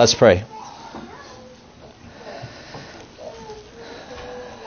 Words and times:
Let's 0.00 0.14
pray. 0.14 0.44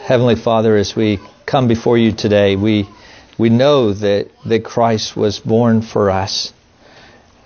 Heavenly 0.03 0.35
Father, 0.35 0.77
as 0.77 0.95
we 0.95 1.17
come 1.47 1.67
before 1.67 1.97
you 1.97 2.11
today, 2.11 2.55
we, 2.55 2.87
we 3.39 3.49
know 3.49 3.93
that, 3.93 4.29
that 4.45 4.63
Christ 4.63 5.17
was 5.17 5.39
born 5.39 5.81
for 5.81 6.11
us. 6.11 6.53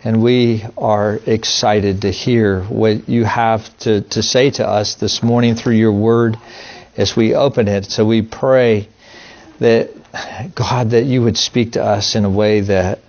And 0.04 0.22
we 0.22 0.66
are 0.78 1.18
excited 1.26 2.02
to 2.02 2.12
hear 2.12 2.62
what 2.64 3.08
you 3.08 3.24
have 3.24 3.78
to, 3.78 4.02
to 4.02 4.22
say 4.22 4.52
to 4.52 4.68
us 4.68 4.96
this 4.96 5.24
morning 5.24 5.56
through 5.56 5.76
your 5.76 5.94
word 5.94 6.36
as 6.98 7.16
we 7.16 7.36
open 7.36 7.70
it. 7.70 7.86
So 7.86 8.04
we 8.06 8.22
pray 8.22 8.90
that, 9.60 9.92
God, 10.54 10.90
that 10.90 11.06
you 11.06 11.22
would 11.22 11.38
speak 11.38 11.72
to 11.72 11.86
us 11.86 12.18
in 12.18 12.26
a 12.26 12.30
way 12.30 12.60
that 12.60 13.00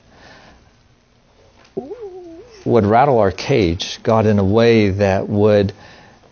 would 2.68 2.84
rattle 2.84 3.18
our 3.18 3.32
cage, 3.32 4.00
God, 4.02 4.26
in 4.26 4.38
a 4.38 4.44
way 4.44 4.90
that 4.90 5.28
would 5.28 5.72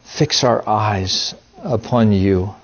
fix 0.04 0.44
our 0.44 0.66
eyes 0.68 1.34
upon 1.62 2.12
you 2.12 2.54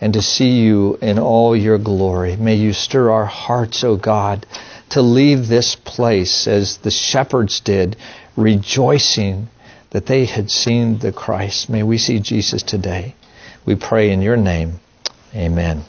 and 0.00 0.14
to 0.14 0.22
see 0.22 0.60
you 0.60 0.98
in 1.02 1.18
all 1.18 1.54
your 1.54 1.78
glory. 1.78 2.36
May 2.36 2.56
you 2.56 2.72
stir 2.72 3.10
our 3.10 3.26
hearts, 3.26 3.84
O 3.84 3.96
God, 3.96 4.46
to 4.90 5.02
leave 5.02 5.46
this 5.46 5.76
place 5.76 6.48
as 6.48 6.78
the 6.78 6.90
shepherds 6.90 7.60
did, 7.60 7.96
rejoicing 8.36 9.48
that 9.90 10.06
they 10.06 10.24
had 10.24 10.50
seen 10.50 10.98
the 10.98 11.12
Christ. 11.12 11.68
May 11.68 11.82
we 11.82 11.98
see 11.98 12.20
Jesus 12.20 12.62
today. 12.62 13.14
We 13.66 13.76
pray 13.76 14.10
in 14.10 14.22
your 14.22 14.36
name. 14.36 14.80
Amen. 15.34 15.84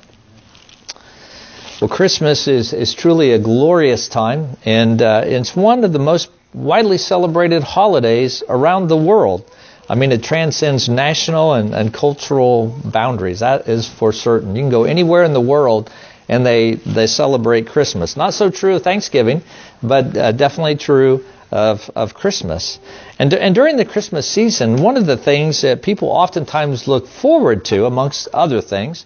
Well, 1.79 1.89
Christmas 1.89 2.47
is, 2.47 2.73
is 2.73 2.93
truly 2.93 3.31
a 3.31 3.39
glorious 3.39 4.07
time, 4.07 4.57
and 4.65 5.01
uh, 5.01 5.23
it's 5.25 5.55
one 5.55 5.83
of 5.83 5.93
the 5.93 5.99
most 5.99 6.29
widely 6.53 6.97
celebrated 6.97 7.63
holidays 7.63 8.43
around 8.47 8.87
the 8.87 8.97
world. 8.97 9.49
I 9.89 9.95
mean, 9.95 10.11
it 10.11 10.23
transcends 10.23 10.87
national 10.87 11.53
and, 11.53 11.73
and 11.73 11.93
cultural 11.93 12.67
boundaries. 12.85 13.39
That 13.39 13.67
is 13.67 13.87
for 13.87 14.13
certain. 14.13 14.55
You 14.55 14.63
can 14.63 14.71
go 14.71 14.83
anywhere 14.85 15.23
in 15.23 15.33
the 15.33 15.41
world 15.41 15.91
and 16.29 16.45
they, 16.45 16.75
they 16.75 17.07
celebrate 17.07 17.67
Christmas. 17.67 18.15
Not 18.15 18.33
so 18.33 18.49
true 18.49 18.75
of 18.75 18.83
Thanksgiving, 18.83 19.41
but 19.83 20.15
uh, 20.15 20.31
definitely 20.31 20.77
true 20.77 21.25
of, 21.51 21.89
of 21.95 22.13
Christmas. 22.13 22.79
And, 23.19 23.33
and 23.33 23.53
during 23.53 23.75
the 23.75 23.85
Christmas 23.85 24.27
season, 24.27 24.81
one 24.81 24.95
of 24.95 25.05
the 25.05 25.17
things 25.17 25.61
that 25.61 25.81
people 25.81 26.07
oftentimes 26.07 26.87
look 26.87 27.07
forward 27.07 27.65
to, 27.65 27.85
amongst 27.85 28.29
other 28.33 28.61
things, 28.61 29.05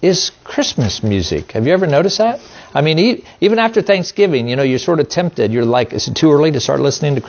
is 0.00 0.30
Christmas 0.44 1.02
music. 1.02 1.52
Have 1.52 1.66
you 1.66 1.72
ever 1.72 1.86
noticed 1.86 2.18
that? 2.18 2.40
I 2.74 2.82
mean, 2.82 3.24
even 3.40 3.58
after 3.58 3.82
Thanksgiving, 3.82 4.48
you 4.48 4.56
know, 4.56 4.62
you're 4.62 4.78
sort 4.78 5.00
of 5.00 5.08
tempted. 5.08 5.52
You're 5.52 5.64
like, 5.64 5.92
is 5.92 6.08
it 6.08 6.14
too 6.14 6.30
early 6.32 6.52
to 6.52 6.60
start 6.60 6.80
listening 6.80 7.16
to 7.16 7.20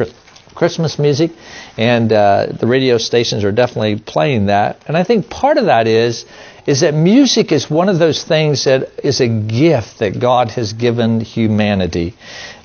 Christmas? 0.56 1.00
Music, 1.00 1.31
and 1.78 2.11
uh, 2.11 2.48
the 2.48 2.67
radio 2.67 2.98
stations 2.98 3.45
are 3.45 3.52
definitely 3.52 3.98
playing 3.98 4.48
that. 4.48 4.84
And 4.88 4.98
I 4.98 5.03
think 5.03 5.30
part 5.30 5.58
of 5.58 5.66
that 5.66 5.88
is 5.88 6.26
is 6.67 6.81
that 6.81 6.94
music 6.94 7.52
is 7.52 7.70
one 7.70 7.89
of 7.89 7.98
those 7.98 8.23
things 8.23 8.66
that 8.66 8.92
is 9.04 9.22
a 9.22 9.28
gift 9.28 10.00
that 10.00 10.20
God 10.20 10.52
has 10.52 10.73
given 10.73 11.20
humanity. 11.22 12.14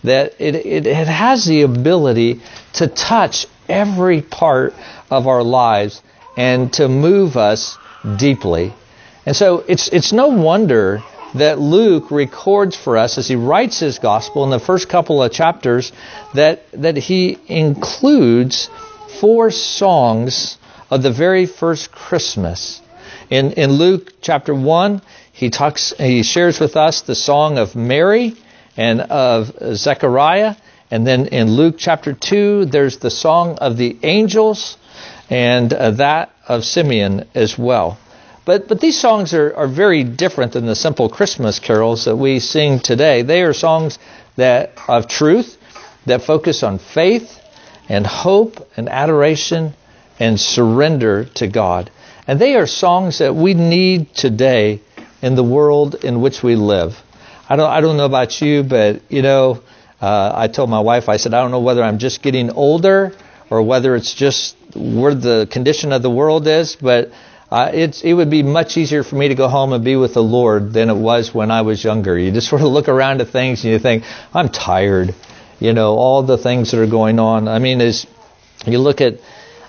That 0.03 0.35
it, 0.39 0.57
it, 0.57 0.87
it 0.87 1.07
has 1.07 1.47
the 1.47 1.63
ability 1.63 2.41
to 2.75 2.89
touch 2.89 3.47
every 3.69 4.21
part 4.21 4.75
of 5.11 5.27
our 5.27 5.43
lives 5.43 6.03
and 6.37 6.73
to 6.75 6.89
move 6.89 7.37
us 7.39 7.79
deeply. 8.19 8.75
And 9.27 9.35
so 9.35 9.65
it's 9.67 9.89
it's 9.89 10.13
no 10.13 10.29
wonder 10.29 11.03
that 11.35 11.59
Luke 11.59 12.11
records 12.11 12.77
for 12.77 12.97
us 12.97 13.19
as 13.19 13.29
he 13.29 13.37
writes 13.37 13.81
his 13.81 13.99
gospel 13.99 14.45
in 14.45 14.51
the 14.51 14.61
first 14.61 14.89
couple 14.89 15.23
of 15.23 15.33
chapters 15.33 15.93
that, 16.35 16.63
that 16.73 16.97
he 16.97 17.39
includes 17.49 18.71
four 19.21 19.51
songs 19.51 20.59
of 20.91 21.03
the 21.03 21.11
very 21.11 21.47
first 21.47 21.91
Christmas. 21.91 22.81
In, 23.31 23.53
in 23.53 23.73
Luke 23.73 24.13
chapter 24.21 24.55
1, 24.55 25.03
he 25.33 25.51
talks, 25.51 25.93
he 25.99 26.23
shares 26.23 26.61
with 26.61 26.77
us 26.77 27.03
the 27.03 27.17
song 27.17 27.59
of 27.59 27.75
Mary 27.75 28.35
and 28.77 29.01
of 29.01 29.53
Zechariah. 29.75 30.55
And 30.91 31.05
then 31.05 31.27
in 31.27 31.51
Luke 31.51 31.75
chapter 31.79 32.13
2, 32.13 32.67
there's 32.67 32.99
the 32.99 33.11
song 33.11 33.59
of 33.59 33.77
the 33.77 33.97
angels 34.05 34.77
and 35.29 35.73
uh, 35.73 35.91
that 35.93 36.31
of 36.47 36.65
Simeon 36.65 37.29
as 37.35 37.59
well. 37.59 37.99
But, 38.45 38.69
but 38.69 38.81
these 38.81 38.99
songs 38.99 39.33
are, 39.33 39.55
are 39.57 39.69
very 39.69 40.05
different 40.05 40.53
than 40.53 40.67
the 40.67 40.75
simple 40.75 41.09
Christmas 41.09 41.59
carols 41.59 42.05
that 42.05 42.17
we 42.17 42.41
sing 42.41 42.79
today. 42.79 43.23
They 43.23 43.43
are 43.43 43.55
songs 43.55 43.99
that 44.37 44.73
of 44.87 45.09
truth, 45.09 45.57
that 46.07 46.23
focus 46.23 46.63
on 46.63 46.79
faith 46.79 47.41
and 47.89 48.07
hope 48.07 48.69
and 48.77 48.89
adoration 48.89 49.73
and 50.19 50.39
surrender 50.39 51.25
to 51.25 51.47
God. 51.47 51.91
And 52.27 52.39
they 52.39 52.55
are 52.57 52.67
songs 52.67 53.19
that 53.19 53.35
we 53.35 53.55
need 53.55 54.15
today 54.15 54.81
in 55.23 55.35
the 55.37 55.45
world 55.45 55.95
in 56.05 56.21
which 56.21 56.43
we 56.43 56.57
live. 56.57 57.03
I 57.49 57.57
don't, 57.57 57.71
I 57.71 57.81
don't 57.81 57.97
know 57.97 58.07
about 58.07 58.41
you, 58.41 58.63
but 58.63 59.01
you 59.11 59.23
know, 59.23 59.63
uh, 60.01 60.33
I 60.35 60.49
told 60.49 60.69
my 60.69 60.81
wife, 60.81 61.09
I 61.09 61.17
said, 61.17 61.33
I 61.33 61.41
don't 61.41 61.51
know 61.51 61.61
whether 61.61 61.83
I'm 61.83 61.99
just 61.99 62.23
getting 62.23 62.51
older 62.51 63.15
or 63.49 63.63
whether 63.63 63.95
it's 63.97 64.15
just 64.15 64.57
where 64.75 65.15
the 65.15 65.49
condition 65.51 65.93
of 65.93 66.03
the 66.03 66.11
world 66.11 66.47
is, 66.47 66.77
but 66.77 67.13
uh, 67.55 67.71
it 67.73 68.13
would 68.15 68.31
be 68.31 68.43
much 68.43 68.77
easier 68.77 69.05
for 69.05 69.15
me 69.15 69.29
to 69.29 69.37
go 69.37 69.47
home 69.47 69.73
and 69.73 69.85
be 69.85 69.95
with 69.95 70.13
the 70.13 70.23
Lord 70.23 70.73
than 70.73 70.91
it 70.91 70.97
was 70.97 71.33
when 71.33 71.53
I 71.53 71.63
was 71.63 71.85
younger. 71.85 72.19
You 72.19 72.33
just 72.33 72.49
sort 72.53 72.63
of 72.63 72.67
look 72.69 72.89
around 72.89 73.21
at 73.21 73.29
things 73.29 73.63
and 73.63 73.73
you 73.73 73.79
think, 73.79 74.03
I'm 74.35 74.49
tired. 74.49 75.15
You 75.61 75.73
know, 75.73 75.95
all 75.95 76.25
the 76.25 76.37
things 76.37 76.73
that 76.73 76.81
are 76.81 76.89
going 76.89 77.21
on. 77.21 77.47
I 77.47 77.61
mean, 77.61 77.81
as 77.81 78.09
you 78.67 78.79
look 78.79 79.01
at 79.01 79.21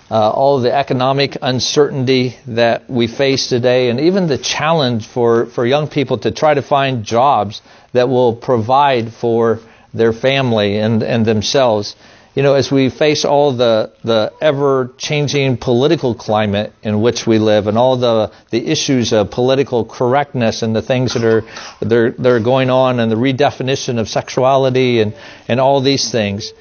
uh, 0.09 0.31
all 0.31 0.61
the 0.61 0.73
economic 0.73 1.37
uncertainty 1.43 2.35
that 2.47 2.89
we 2.89 3.05
face 3.05 3.49
today, 3.49 3.91
and 3.91 3.99
even 3.99 4.25
the 4.25 4.39
challenge 4.39 5.05
for, 5.05 5.45
for 5.45 5.63
young 5.63 5.87
people 5.87 6.17
to 6.19 6.31
try 6.31 6.55
to 6.55 6.63
find 6.63 7.03
jobs 7.03 7.61
that 7.93 8.09
will 8.09 8.35
provide 8.35 9.13
for 9.13 9.59
their 9.93 10.11
family 10.11 10.79
and, 10.79 11.03
and 11.03 11.23
themselves 11.23 11.95
you 12.35 12.43
know, 12.43 12.55
as 12.55 12.69
we 12.69 12.89
face 12.89 13.23
all 13.23 13.53
the, 13.53 13.93
the 14.03 14.33
ever 14.41 14.91
changing 14.97 15.55
political 15.55 16.13
climate 16.13 16.73
in 16.83 17.01
which 17.01 17.25
we 17.25 17.39
live 17.39 17.67
and 17.67 17.77
all 17.77 17.95
the, 17.95 18.31
the 18.51 18.67
issues 18.67 19.13
of 19.13 19.31
political 19.31 19.85
correctness 19.85 20.61
and 20.61 20.75
the 20.75 20.81
things 20.81 21.13
that 21.13 21.23
are, 21.23 21.41
that 21.79 22.25
are, 22.25 22.41
going 22.41 22.69
on 22.69 22.99
and 22.99 23.09
the 23.09 23.15
redefinition 23.15 23.99
of 23.99 24.09
sexuality 24.09 24.99
and, 24.99 25.15
and 25.47 25.61
all 25.61 25.79
these 25.79 26.11
things, 26.11 26.51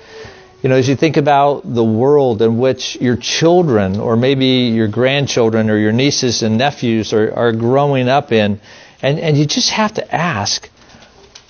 you 0.63 0.69
know, 0.69 0.77
as 0.77 0.89
you 0.89 0.95
think 0.95 1.17
about 1.17 1.63
the 1.65 1.85
world 1.85 2.41
in 2.41 2.59
which 2.59 2.97
your 3.01 3.17
children 3.17 3.99
or 3.99 4.17
maybe 4.17 4.47
your 4.47 4.87
grandchildren 4.87 5.71
or 5.71 5.77
your 5.77 5.93
nieces 5.93 6.45
and 6.45 6.57
nephews 6.57 7.13
are, 7.13 7.35
are 7.35 7.53
growing 7.53 8.09
up 8.09 8.31
in, 8.31 8.61
and, 9.03 9.19
and 9.19 9.37
you 9.37 9.45
just 9.45 9.71
have 9.71 9.95
to 9.95 10.15
ask, 10.15 10.71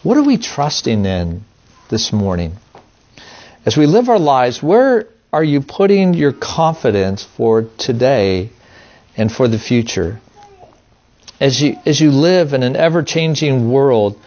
what 0.02 0.16
are 0.16 0.22
we 0.22 0.38
trusting 0.38 1.04
in 1.04 1.44
this 1.90 2.10
morning? 2.10 2.56
As 3.66 3.78
we 3.78 3.86
live 3.86 4.10
our 4.10 4.18
lives, 4.18 4.62
where 4.62 5.06
are 5.32 5.42
you 5.42 5.62
putting 5.62 6.12
your 6.12 6.32
confidence 6.32 7.24
for 7.24 7.62
today 7.78 8.50
and 9.16 9.32
for 9.32 9.48
the 9.48 9.58
future? 9.58 10.20
As 11.40 11.62
you, 11.62 11.76
as 11.86 11.98
you 11.98 12.10
live 12.10 12.52
in 12.52 12.62
an 12.62 12.76
ever 12.76 13.02
changing 13.02 13.70
world, 13.70 14.20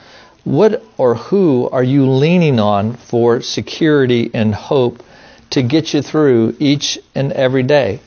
what 0.44 0.82
or 0.98 1.14
who 1.14 1.70
are 1.70 1.84
you 1.84 2.10
leaning 2.10 2.60
on 2.60 2.96
for 2.96 3.42
security 3.42 4.32
and 4.34 4.56
hope 4.56 5.04
to 5.52 5.62
get 5.62 5.94
you 5.94 6.02
through 6.02 6.56
each 6.58 6.98
and 7.14 7.32
every 7.32 7.64
day? 7.64 8.00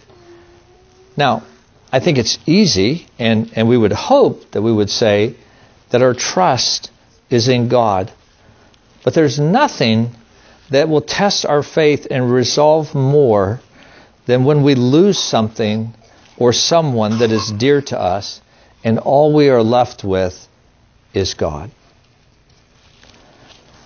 Now, 1.16 1.44
I 1.92 2.00
think 2.00 2.19
it's 2.19 2.38
easy, 2.44 3.06
and, 3.20 3.52
and 3.54 3.69
we 3.69 3.76
would 3.76 3.92
hope 3.92 4.50
that 4.50 4.62
we 4.62 4.72
would 4.72 4.90
say 4.90 5.36
that 5.90 6.02
our 6.02 6.14
trust 6.14 6.90
is 7.30 7.48
in 7.48 7.69
God. 7.69 8.10
But 9.04 9.14
there's 9.14 9.38
nothing 9.38 10.16
that 10.70 10.88
will 10.88 11.00
test 11.00 11.44
our 11.44 11.62
faith 11.62 12.06
and 12.10 12.32
resolve 12.32 12.94
more 12.94 13.60
than 14.26 14.44
when 14.44 14.62
we 14.62 14.75
lose 14.75 15.19
something 15.19 15.93
or 16.37 16.52
someone 16.52 17.19
that 17.19 17.31
is 17.31 17.50
dear 17.52 17.82
to 17.82 18.00
us 18.00 18.40
and 18.84 18.99
all 18.99 19.34
we 19.34 19.49
are 19.49 19.62
left 19.62 20.05
with 20.05 20.49
is 21.12 21.34
God. 21.34 21.70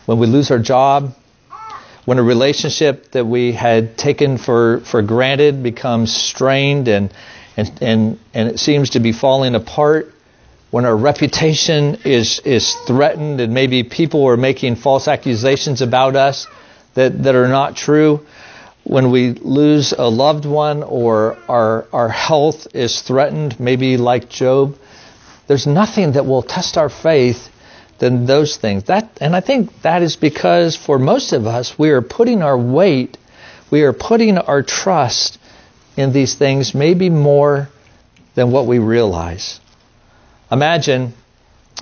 When 0.06 0.19
we 0.19 0.26
lose 0.26 0.50
our 0.50 0.58
job, 0.58 1.14
when 2.04 2.19
a 2.19 2.22
relationship 2.22 3.12
that 3.12 3.26
we 3.26 3.52
had 3.52 3.96
taken 3.96 4.36
for, 4.36 4.81
for 4.81 5.00
granted 5.02 5.62
becomes 5.62 6.14
strained 6.14 6.88
and, 6.88 7.12
and, 7.56 7.72
and, 7.81 8.19
and 8.34 8.48
it 8.50 8.58
seems 8.58 8.90
to 8.90 9.00
be 9.00 9.12
falling 9.12 9.54
apart, 9.54 10.12
when 10.70 10.84
our 10.84 10.96
reputation 10.96 11.96
is, 12.04 12.40
is 12.40 12.75
threatened 12.86 13.40
and 13.40 13.54
maybe 13.54 13.84
people 13.84 14.26
are 14.26 14.36
making 14.36 14.76
false 14.76 15.08
accusations 15.08 15.81
about 15.81 16.16
us, 16.16 16.46
that, 16.94 17.23
that 17.25 17.35
are 17.35 17.49
not 17.49 17.76
true. 17.76 18.20
When 18.85 19.11
we 19.11 19.31
lose 19.32 19.93
a 19.93 20.08
loved 20.08 20.44
one 20.44 20.82
or 20.82 21.38
our, 21.49 21.87
our 21.93 22.08
health 22.08 22.75
is 22.75 23.00
threatened, 23.00 23.58
maybe 23.58 23.96
like 23.96 24.29
Job, 24.29 24.76
there's 25.46 25.67
nothing 25.67 26.12
that 26.12 26.26
will 26.26 26.43
test 26.43 26.76
our 26.76 26.88
faith 26.88 27.49
than 27.99 28.26
those 28.26 28.56
things. 28.56 28.85
That, 28.85 29.19
and 29.20 29.35
I 29.35 29.41
think 29.41 29.82
that 29.82 30.02
is 30.02 30.17
because 30.17 30.76
for 30.76 30.99
most 30.99 31.32
of 31.32 31.46
us, 31.46 31.79
we 31.79 31.91
are 31.91 32.02
putting 32.02 32.43
our 32.43 32.58
weight, 32.58 33.17
we 33.70 33.82
are 33.82 33.93
putting 33.93 34.37
our 34.38 34.62
trust 34.62 35.38
in 35.96 36.12
these 36.12 36.35
things, 36.35 36.75
maybe 36.75 37.08
more 37.08 37.69
than 38.35 38.50
what 38.50 38.67
we 38.67 38.79
realize. 38.79 39.61
Imagine, 40.50 41.14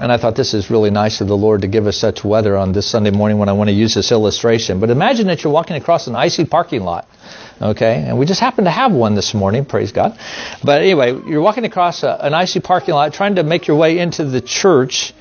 and 0.01 0.11
I 0.11 0.17
thought 0.17 0.37
this 0.37 0.55
is 0.55 0.71
really 0.71 0.91
nice 0.91 1.21
of 1.21 1.29
the 1.29 1.37
Lord 1.37 1.63
to 1.63 1.69
give 1.69 1.87
us 1.87 1.99
such 1.99 2.25
weather 2.25 2.57
on 2.57 2.73
this 2.73 2.87
Sunday 2.87 3.11
morning 3.11 3.39
when 3.39 3.49
I 3.49 3.53
want 3.53 3.69
to 3.69 3.75
use 3.75 3.95
this 3.95 4.11
illustration, 4.11 4.81
but 4.81 4.91
imagine 4.91 5.27
that 5.27 5.45
you're 5.45 5.53
walking 5.53 5.77
across 5.77 6.07
an 6.07 6.17
icy 6.17 6.45
parking 6.45 6.83
lot. 6.83 7.07
Okay, 7.61 8.05
and 8.09 8.19
we 8.19 8.27
just 8.27 8.41
happen 8.41 8.65
to 8.65 8.71
have 8.71 8.93
one 8.93 9.15
this 9.15 9.35
morning, 9.35 9.65
praise 9.65 9.93
God. 9.93 10.19
But 10.65 10.83
anyway, 10.83 11.13
you're 11.27 11.43
walking 11.43 11.65
across 11.65 12.03
a, 12.03 12.19
an 12.21 12.35
icy 12.35 12.61
parking 12.61 12.95
lot 12.95 13.13
trying 13.13 13.37
to 13.37 13.45
make 13.45 13.69
your 13.69 13.77
way 13.77 13.99
into 13.99 14.25
the 14.25 14.41
church, 14.41 15.13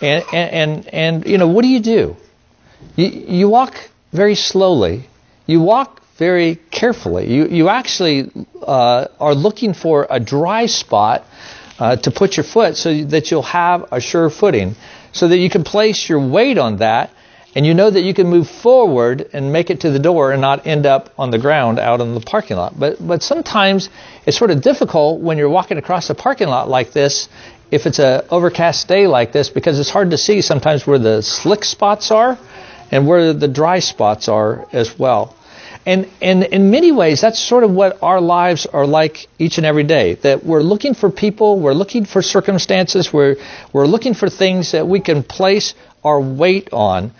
and, 0.00 0.24
and, 0.32 0.86
and, 0.86 0.88
and 0.94 1.26
you 1.26 1.36
know, 1.36 1.48
what 1.48 1.62
do 1.62 1.68
you 1.68 1.80
do? 1.80 2.16
You, 2.96 3.06
you 3.06 3.48
walk 3.48 3.74
very 4.12 4.36
slowly. 4.36 5.04
You 5.46 5.60
walk 5.60 6.00
very 6.16 6.56
carefully. 6.70 7.30
You, 7.30 7.48
you 7.48 7.68
actually 7.68 8.30
uh, 8.62 9.08
are 9.18 9.34
looking 9.34 9.74
for 9.74 10.06
a 10.08 10.20
dry 10.20 10.66
spot 10.66 11.24
uh, 11.82 11.96
to 11.96 12.12
put 12.12 12.36
your 12.36 12.44
foot 12.44 12.76
so 12.76 13.02
that 13.04 13.30
you'll 13.30 13.42
have 13.42 13.86
a 13.90 14.00
sure 14.00 14.30
footing, 14.30 14.76
so 15.10 15.26
that 15.26 15.38
you 15.38 15.50
can 15.50 15.64
place 15.64 16.08
your 16.08 16.20
weight 16.20 16.56
on 16.56 16.76
that 16.76 17.10
and 17.56 17.66
you 17.66 17.74
know 17.74 17.90
that 17.90 18.02
you 18.02 18.14
can 18.14 18.28
move 18.28 18.48
forward 18.48 19.28
and 19.32 19.52
make 19.52 19.68
it 19.68 19.80
to 19.80 19.90
the 19.90 19.98
door 19.98 20.30
and 20.30 20.40
not 20.40 20.64
end 20.64 20.86
up 20.86 21.10
on 21.18 21.32
the 21.32 21.38
ground 21.38 21.80
out 21.80 22.00
in 22.00 22.14
the 22.14 22.20
parking 22.20 22.56
lot. 22.56 22.78
But 22.78 23.04
but 23.04 23.22
sometimes 23.24 23.90
it's 24.24 24.38
sort 24.38 24.52
of 24.52 24.62
difficult 24.62 25.20
when 25.20 25.38
you're 25.38 25.50
walking 25.50 25.76
across 25.76 26.08
a 26.08 26.14
parking 26.14 26.48
lot 26.48 26.68
like 26.68 26.92
this 26.92 27.28
if 27.72 27.86
it's 27.86 27.98
a 27.98 28.24
overcast 28.30 28.86
day 28.86 29.08
like 29.08 29.32
this 29.32 29.50
because 29.50 29.80
it's 29.80 29.90
hard 29.90 30.10
to 30.10 30.18
see 30.18 30.40
sometimes 30.40 30.86
where 30.86 31.00
the 31.00 31.20
slick 31.20 31.64
spots 31.64 32.12
are 32.12 32.38
and 32.92 33.08
where 33.08 33.32
the 33.32 33.48
dry 33.48 33.80
spots 33.80 34.28
are 34.28 34.66
as 34.72 34.96
well. 34.98 35.34
And, 35.84 36.08
and 36.20 36.44
in 36.44 36.70
many 36.70 36.92
ways, 36.92 37.20
that's 37.20 37.40
sort 37.40 37.64
of 37.64 37.72
what 37.72 38.02
our 38.02 38.20
lives 38.20 38.66
are 38.66 38.86
like 38.86 39.26
each 39.38 39.58
and 39.58 39.66
every 39.66 39.82
day. 39.82 40.14
That 40.14 40.44
we're 40.44 40.62
looking 40.62 40.94
for 40.94 41.10
people, 41.10 41.58
we're 41.58 41.74
looking 41.74 42.04
for 42.04 42.22
circumstances, 42.22 43.12
we're, 43.12 43.36
we're 43.72 43.86
looking 43.86 44.14
for 44.14 44.28
things 44.28 44.72
that 44.72 44.86
we 44.86 45.00
can 45.00 45.22
place 45.24 45.74
our 46.04 46.20
weight 46.20 46.72
on 46.72 47.12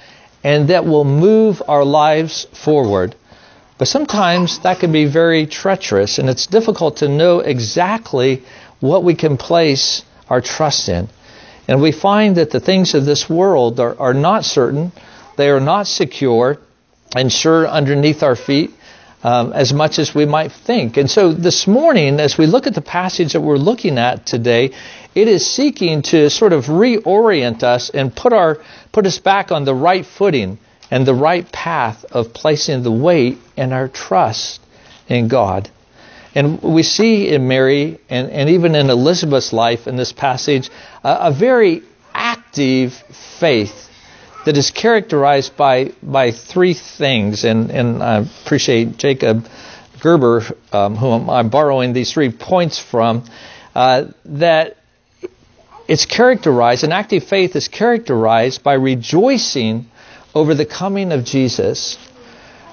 and 0.44 0.68
that 0.68 0.84
will 0.84 1.04
move 1.04 1.62
our 1.66 1.84
lives 1.84 2.44
forward. 2.52 3.14
But 3.78 3.88
sometimes 3.88 4.60
that 4.60 4.78
can 4.78 4.92
be 4.92 5.06
very 5.06 5.46
treacherous, 5.46 6.18
and 6.18 6.28
it's 6.28 6.46
difficult 6.46 6.98
to 6.98 7.08
know 7.08 7.40
exactly 7.40 8.42
what 8.80 9.02
we 9.02 9.14
can 9.14 9.36
place 9.36 10.02
our 10.28 10.40
trust 10.40 10.88
in. 10.88 11.08
And 11.68 11.80
we 11.80 11.92
find 11.92 12.36
that 12.36 12.50
the 12.50 12.60
things 12.60 12.94
of 12.94 13.04
this 13.04 13.28
world 13.30 13.80
are, 13.80 13.98
are 13.98 14.14
not 14.14 14.44
certain, 14.44 14.92
they 15.36 15.48
are 15.48 15.60
not 15.60 15.86
secure 15.86 16.58
and 17.14 17.32
sure 17.32 17.66
underneath 17.66 18.22
our 18.22 18.36
feet. 18.36 18.70
Um, 19.24 19.52
as 19.52 19.72
much 19.72 20.00
as 20.00 20.12
we 20.12 20.26
might 20.26 20.50
think. 20.50 20.96
And 20.96 21.08
so 21.08 21.32
this 21.32 21.68
morning, 21.68 22.18
as 22.18 22.36
we 22.36 22.46
look 22.46 22.66
at 22.66 22.74
the 22.74 22.82
passage 22.82 23.34
that 23.34 23.40
we're 23.40 23.56
looking 23.56 23.96
at 23.96 24.26
today, 24.26 24.72
it 25.14 25.28
is 25.28 25.48
seeking 25.48 26.02
to 26.02 26.28
sort 26.28 26.52
of 26.52 26.64
reorient 26.64 27.62
us 27.62 27.88
and 27.90 28.12
put 28.12 28.32
our 28.32 28.58
put 28.90 29.06
us 29.06 29.20
back 29.20 29.52
on 29.52 29.64
the 29.64 29.76
right 29.76 30.04
footing 30.04 30.58
and 30.90 31.06
the 31.06 31.14
right 31.14 31.50
path 31.52 32.04
of 32.10 32.34
placing 32.34 32.82
the 32.82 32.90
weight 32.90 33.38
and 33.56 33.72
our 33.72 33.86
trust 33.86 34.60
in 35.08 35.28
God. 35.28 35.70
And 36.34 36.60
we 36.62 36.82
see 36.82 37.28
in 37.28 37.46
Mary 37.46 37.98
and, 38.08 38.30
and 38.30 38.50
even 38.50 38.74
in 38.74 38.90
Elizabeth's 38.90 39.52
life 39.52 39.86
in 39.86 39.96
this 39.96 40.12
passage 40.12 40.70
a, 41.04 41.28
a 41.28 41.32
very 41.32 41.82
active 42.12 42.94
faith 43.38 43.88
that 44.44 44.56
is 44.56 44.70
characterized 44.70 45.56
by 45.56 45.92
by 46.02 46.32
three 46.32 46.74
things. 46.74 47.44
And, 47.44 47.70
and 47.70 48.02
I 48.02 48.18
appreciate 48.18 48.96
Jacob 48.96 49.46
Gerber, 50.00 50.44
um, 50.72 50.96
whom 50.96 51.30
I'm 51.30 51.48
borrowing 51.48 51.92
these 51.92 52.12
three 52.12 52.30
points 52.30 52.78
from, 52.78 53.24
uh, 53.74 54.06
that 54.24 54.76
it's 55.88 56.06
characterized, 56.06 56.84
an 56.84 56.92
active 56.92 57.24
faith 57.24 57.54
is 57.56 57.68
characterized 57.68 58.62
by 58.62 58.74
rejoicing 58.74 59.86
over 60.34 60.54
the 60.54 60.66
coming 60.66 61.12
of 61.12 61.24
Jesus, 61.24 61.98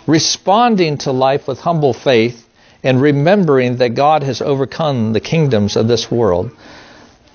responding 0.08 0.98
to 1.00 1.12
life 1.12 1.48
with 1.48 1.60
humble 1.60 1.94
faith, 1.94 2.48
and 2.84 3.02
remembering 3.02 3.78
that 3.78 3.90
God 3.90 4.24
has 4.24 4.42
overcome 4.42 5.14
the 5.14 5.20
kingdoms 5.20 5.76
of 5.76 5.88
this 5.88 6.10
world. 6.10 6.52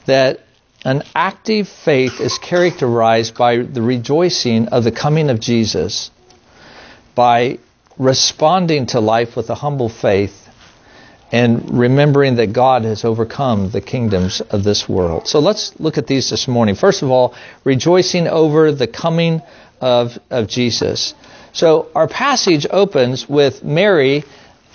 That 0.07 0.44
an 0.85 1.03
active 1.15 1.67
faith 1.67 2.21
is 2.21 2.37
characterized 2.37 3.35
by 3.35 3.57
the 3.57 3.81
rejoicing 3.81 4.69
of 4.69 4.85
the 4.85 4.93
coming 4.93 5.31
of 5.31 5.41
Jesus, 5.41 6.11
by 7.15 7.59
responding 7.97 8.85
to 8.87 9.01
life 9.01 9.35
with 9.35 9.49
a 9.49 9.55
humble 9.55 9.89
faith, 9.89 10.47
and 11.33 11.79
remembering 11.79 12.37
that 12.37 12.53
God 12.53 12.85
has 12.85 13.03
overcome 13.03 13.71
the 13.71 13.81
kingdoms 13.81 14.43
of 14.43 14.63
this 14.63 14.87
world. 14.87 15.27
So 15.27 15.39
let's 15.39 15.73
look 15.81 15.97
at 15.97 16.07
these 16.07 16.29
this 16.29 16.47
morning. 16.47 16.75
First 16.75 17.03
of 17.03 17.11
all, 17.11 17.35
rejoicing 17.65 18.29
over 18.29 18.71
the 18.71 18.87
coming 18.87 19.41
of, 19.81 20.19
of 20.29 20.49
Jesus. 20.49 21.15
So 21.55 21.89
our 21.95 22.09
passage 22.09 22.67
opens 22.71 23.27
with 23.27 23.65
Mary 23.65 24.23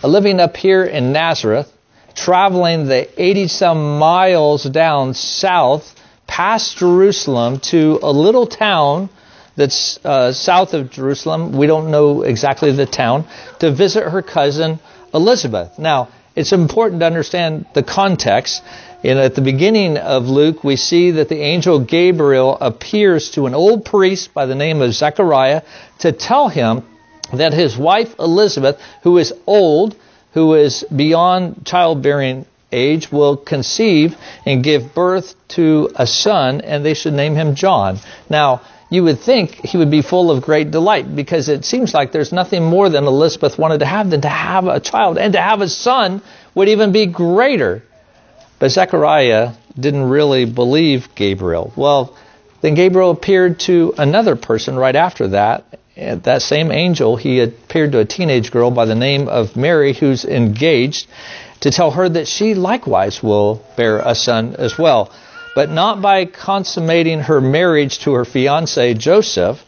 uh, 0.03 0.07
living 0.07 0.39
up 0.39 0.57
here 0.57 0.83
in 0.83 1.13
Nazareth, 1.13 1.71
traveling 2.15 2.87
the 2.87 3.07
80 3.21 3.47
some 3.47 3.99
miles 3.99 4.63
down 4.63 5.13
south 5.13 5.95
past 6.29 6.77
Jerusalem 6.77 7.59
to 7.71 7.99
a 8.03 8.11
little 8.11 8.45
town 8.45 9.09
that's 9.55 9.99
uh, 10.05 10.31
south 10.31 10.73
of 10.75 10.91
Jerusalem. 10.91 11.57
We 11.57 11.65
don't 11.65 11.89
know 11.89 12.21
exactly 12.21 12.71
the 12.71 12.85
town 12.85 13.25
to 13.59 13.71
visit 13.71 14.07
her 14.07 14.21
cousin 14.21 14.79
Elizabeth. 15.13 15.77
Now, 15.79 16.09
it's 16.35 16.53
important 16.53 17.01
to 17.01 17.07
understand 17.07 17.65
the 17.73 17.83
context. 17.83 18.61
And 19.03 19.17
at 19.17 19.33
the 19.33 19.41
beginning 19.41 19.97
of 19.97 20.27
Luke, 20.27 20.63
we 20.63 20.75
see 20.75 21.11
that 21.11 21.29
the 21.29 21.41
angel 21.41 21.79
Gabriel 21.79 22.57
appears 22.61 23.31
to 23.31 23.47
an 23.47 23.55
old 23.55 23.83
priest 23.83 24.33
by 24.33 24.45
the 24.45 24.55
name 24.55 24.81
of 24.81 24.93
Zechariah 24.93 25.63
to 25.99 26.11
tell 26.11 26.47
him 26.47 26.83
that 27.33 27.53
his 27.53 27.75
wife 27.75 28.15
Elizabeth, 28.19 28.79
who 29.01 29.17
is 29.17 29.33
old, 29.47 29.95
who 30.33 30.53
is 30.53 30.85
beyond 30.95 31.65
childbearing 31.65 32.45
age, 32.71 33.11
will 33.11 33.37
conceive 33.37 34.15
and 34.45 34.63
give 34.63 34.93
birth 34.93 35.35
to 35.49 35.89
a 35.95 36.05
son, 36.05 36.61
and 36.61 36.85
they 36.85 36.93
should 36.93 37.13
name 37.13 37.35
him 37.35 37.55
John. 37.55 37.99
Now, 38.29 38.61
you 38.89 39.03
would 39.03 39.19
think 39.19 39.51
he 39.51 39.77
would 39.77 39.91
be 39.91 40.01
full 40.01 40.31
of 40.31 40.41
great 40.41 40.71
delight 40.71 41.15
because 41.15 41.47
it 41.47 41.63
seems 41.63 41.93
like 41.93 42.11
there's 42.11 42.31
nothing 42.31 42.63
more 42.63 42.89
than 42.89 43.05
Elizabeth 43.05 43.57
wanted 43.57 43.79
to 43.79 43.85
have 43.85 44.09
than 44.09 44.21
to 44.21 44.29
have 44.29 44.67
a 44.67 44.79
child. 44.79 45.17
And 45.17 45.33
to 45.33 45.41
have 45.41 45.61
a 45.61 45.69
son 45.69 46.21
would 46.55 46.69
even 46.69 46.91
be 46.91 47.05
greater. 47.05 47.83
But 48.57 48.71
Zechariah 48.71 49.53
didn't 49.79 50.09
really 50.09 50.45
believe 50.45 51.13
Gabriel. 51.15 51.71
Well, 51.75 52.15
then 52.61 52.73
Gabriel 52.73 53.11
appeared 53.11 53.59
to 53.61 53.93
another 53.97 54.35
person 54.35 54.75
right 54.75 54.95
after 54.95 55.29
that. 55.29 55.65
That 55.95 56.41
same 56.41 56.71
angel, 56.71 57.15
he 57.15 57.41
appeared 57.41 57.91
to 57.91 57.99
a 57.99 58.05
teenage 58.05 58.51
girl 58.51 58.71
by 58.71 58.85
the 58.85 58.95
name 58.95 59.27
of 59.27 59.55
Mary 59.55 59.93
who's 59.93 60.25
engaged 60.25 61.07
to 61.61 61.71
tell 61.71 61.91
her 61.91 62.07
that 62.09 62.27
she 62.27 62.53
likewise 62.53 63.21
will 63.21 63.63
bear 63.75 63.99
a 63.99 64.15
son 64.15 64.55
as 64.57 64.77
well 64.77 65.11
but 65.55 65.69
not 65.69 66.01
by 66.01 66.25
consummating 66.25 67.19
her 67.19 67.41
marriage 67.41 67.99
to 67.99 68.13
her 68.13 68.25
fiance 68.25 68.93
Joseph, 68.93 69.63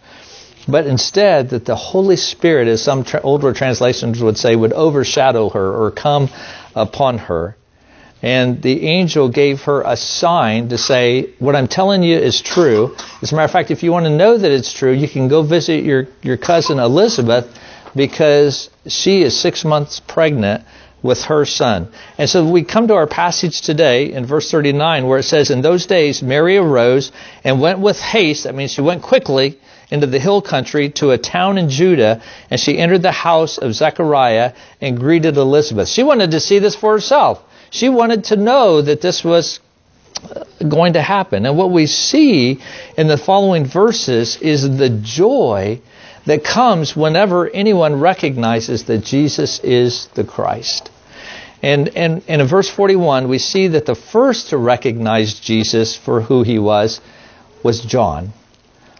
but 0.68 0.86
instead 0.86 1.50
that 1.50 1.66
the 1.66 1.76
Holy 1.76 2.16
Spirit, 2.16 2.68
as 2.68 2.82
some 2.82 3.04
tra- 3.04 3.22
older 3.22 3.52
translations 3.52 4.22
would 4.22 4.38
say, 4.38 4.56
would 4.56 4.74
overshadow 4.74 5.50
her 5.50 5.74
or 5.74 5.92
come 5.92 6.30
upon 6.76 7.18
her. 7.18 7.58
And 8.24 8.62
the 8.62 8.86
angel 8.88 9.30
gave 9.30 9.64
her 9.64 9.82
a 9.82 9.98
sign 9.98 10.70
to 10.70 10.78
say, 10.78 11.32
What 11.40 11.56
I'm 11.56 11.68
telling 11.68 12.04
you 12.04 12.18
is 12.18 12.40
true. 12.40 12.96
As 13.24 13.32
a 13.32 13.36
matter 13.36 13.46
of 13.46 13.52
fact, 13.52 13.72
if 13.72 13.82
you 13.82 13.92
want 13.92 14.06
to 14.06 14.16
know 14.16 14.38
that 14.38 14.52
it's 14.52 14.72
true, 14.72 14.94
you 14.94 15.10
can 15.10 15.28
go 15.28 15.42
visit 15.42 15.84
your, 15.84 16.08
your 16.22 16.38
cousin 16.38 16.78
Elizabeth 16.78 17.48
because 17.96 18.70
she 18.88 19.24
is 19.24 19.38
six 19.38 19.66
months 19.66 20.00
pregnant 20.00 20.64
with 21.04 21.24
her 21.26 21.46
son. 21.46 21.88
And 22.18 22.30
so 22.30 22.50
we 22.50 22.64
come 22.64 22.88
to 22.88 22.94
our 22.94 23.08
passage 23.08 23.62
today 23.62 24.12
in 24.14 24.26
verse 24.26 24.50
39 24.52 25.08
where 25.08 25.20
it 25.20 25.24
says, 25.24 25.50
In 25.50 25.62
those 25.62 25.86
days 25.86 26.22
Mary 26.22 26.58
arose 26.58 27.12
and 27.44 27.60
went 27.60 27.80
with 27.80 28.00
haste, 28.00 28.44
that 28.44 28.56
means 28.56 28.72
she 28.72 28.82
went 28.82 29.02
quickly, 29.02 29.58
into 29.92 30.08
the 30.08 30.20
hill 30.20 30.42
country 30.42 30.90
to 30.90 31.12
a 31.12 31.18
town 31.18 31.58
in 31.58 31.70
Judah, 31.70 32.22
and 32.50 32.60
she 32.60 32.78
entered 32.78 33.02
the 33.02 33.12
house 33.12 33.58
of 33.58 33.76
Zechariah 33.76 34.54
and 34.80 34.98
greeted 34.98 35.36
Elizabeth. 35.36 35.90
She 35.90 36.02
wanted 36.02 36.32
to 36.32 36.40
see 36.40 36.60
this 36.60 36.76
for 36.76 36.94
herself. 36.94 37.44
She 37.70 37.90
wanted 37.90 38.24
to 38.26 38.38
know 38.38 38.82
that 38.82 39.02
this 39.02 39.24
was 39.24 39.60
uh, 40.24 40.44
going 40.68 40.94
to 40.94 41.02
happen. 41.02 41.46
And 41.46 41.58
what 41.58 41.72
we 41.72 41.88
see 41.88 42.62
in 42.98 43.08
the 43.08 43.18
following 43.18 43.66
verses 43.66 44.38
is 44.38 44.78
the 44.78 44.90
joy 44.90 45.82
that 46.26 46.44
comes 46.44 46.96
whenever 46.96 47.50
anyone 47.50 48.00
recognizes 48.00 48.86
that 48.86 49.00
Jesus 49.00 49.60
is 49.60 50.08
the 50.14 50.24
Christ. 50.24 50.91
And, 51.62 51.90
and, 51.90 52.24
and 52.28 52.42
in 52.42 52.48
verse 52.48 52.70
41, 52.70 53.28
we 53.28 53.38
see 53.38 53.68
that 53.70 53.86
the 53.86 53.96
first 53.96 54.50
to 54.50 54.58
recognize 54.58 55.40
Jesus 55.40 55.96
for 55.96 56.22
who 56.22 56.44
he 56.44 56.58
was 56.58 57.02
was 57.64 57.82
John. 57.82 58.34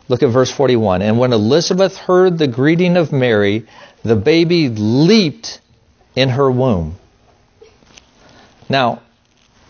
Look 0.08 0.24
at 0.24 0.30
verse 0.30 0.52
41. 0.52 1.02
And 1.02 1.18
when 1.18 1.34
Elizabeth 1.34 1.98
heard 1.98 2.38
the 2.38 2.48
greeting 2.48 2.98
of 2.98 3.12
Mary, 3.12 3.66
the 4.04 4.16
baby 4.16 4.70
leaped 4.70 5.60
in 6.16 6.30
her 6.30 6.52
womb. 6.52 6.98
Now, 8.70 9.02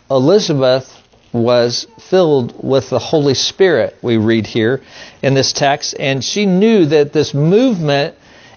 Elizabeth 0.10 0.98
was 1.32 1.88
filled 2.10 2.62
with 2.62 2.90
the 2.90 3.00
Holy 3.00 3.36
Spirit, 3.36 3.98
we 4.02 4.18
read 4.18 4.46
here 4.46 4.82
in 5.22 5.34
this 5.34 5.54
text, 5.54 5.96
and 5.98 6.24
she 6.24 6.46
knew 6.46 6.88
that 6.88 7.14
this 7.14 7.34
movement 7.34 8.16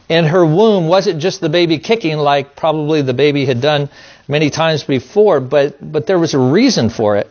in 0.09 0.25
her 0.25 0.45
womb 0.45 0.89
wasn't 0.89 1.21
just 1.21 1.41
the 1.41 1.49
baby 1.49 1.79
kicking 1.79 2.19
like 2.19 2.57
probably 2.57 3.03
the 3.03 3.15
baby 3.15 3.47
had 3.47 3.61
done 3.61 3.89
many 4.29 4.51
times 4.51 4.83
before, 4.85 5.41
but, 5.41 5.77
but 5.81 6.07
there 6.07 6.19
was 6.19 6.35
a 6.35 6.39
reason 6.39 6.91
for 6.91 7.17
it. 7.17 7.31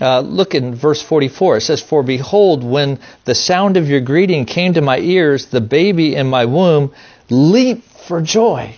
Uh, 0.00 0.20
look 0.20 0.54
in 0.54 0.74
verse 0.74 1.02
44. 1.02 1.56
It 1.56 1.60
says, 1.62 1.82
For 1.82 2.02
behold, 2.02 2.62
when 2.62 3.00
the 3.24 3.34
sound 3.34 3.76
of 3.76 3.88
your 3.88 4.00
greeting 4.00 4.44
came 4.44 4.74
to 4.74 4.80
my 4.80 4.98
ears, 4.98 5.46
the 5.46 5.60
baby 5.60 6.14
in 6.14 6.28
my 6.28 6.44
womb 6.44 6.92
leaped 7.30 7.88
for 8.06 8.20
joy. 8.20 8.76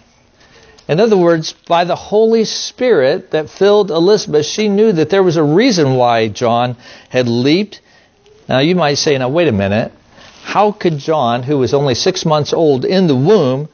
In 0.88 0.98
other 0.98 1.16
words, 1.16 1.54
by 1.68 1.84
the 1.84 1.94
Holy 1.94 2.44
Spirit 2.44 3.30
that 3.32 3.50
filled 3.50 3.90
Elizabeth, 3.90 4.46
she 4.46 4.68
knew 4.68 4.92
that 4.92 5.10
there 5.10 5.22
was 5.22 5.36
a 5.36 5.42
reason 5.42 5.94
why 5.94 6.28
John 6.28 6.76
had 7.10 7.28
leaped. 7.28 7.80
Now 8.48 8.58
you 8.58 8.74
might 8.74 8.94
say, 8.94 9.16
now 9.16 9.28
wait 9.28 9.46
a 9.46 9.52
minute. 9.52 9.92
How 10.42 10.72
could 10.72 10.98
John, 10.98 11.42
who 11.42 11.58
was 11.58 11.74
only 11.74 11.94
six 11.94 12.24
months 12.24 12.52
old 12.52 12.84
in 12.84 13.06
the 13.06 13.14
womb, 13.14 13.68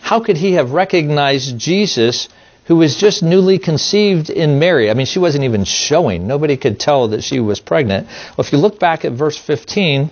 how 0.00 0.20
could 0.20 0.38
he 0.38 0.52
have 0.52 0.72
recognized 0.72 1.58
Jesus 1.58 2.28
who 2.68 2.76
was 2.76 2.96
just 2.96 3.22
newly 3.22 3.58
conceived 3.58 4.28
in 4.28 4.58
Mary? 4.58 4.90
I 4.90 4.94
mean, 4.94 5.06
she 5.06 5.18
wasn't 5.18 5.44
even 5.44 5.64
showing. 5.64 6.26
Nobody 6.26 6.58
could 6.58 6.78
tell 6.78 7.08
that 7.08 7.24
she 7.24 7.40
was 7.40 7.60
pregnant. 7.60 8.06
Well, 8.06 8.46
if 8.46 8.52
you 8.52 8.58
look 8.58 8.78
back 8.78 9.06
at 9.06 9.12
verse 9.12 9.38
15, 9.38 10.10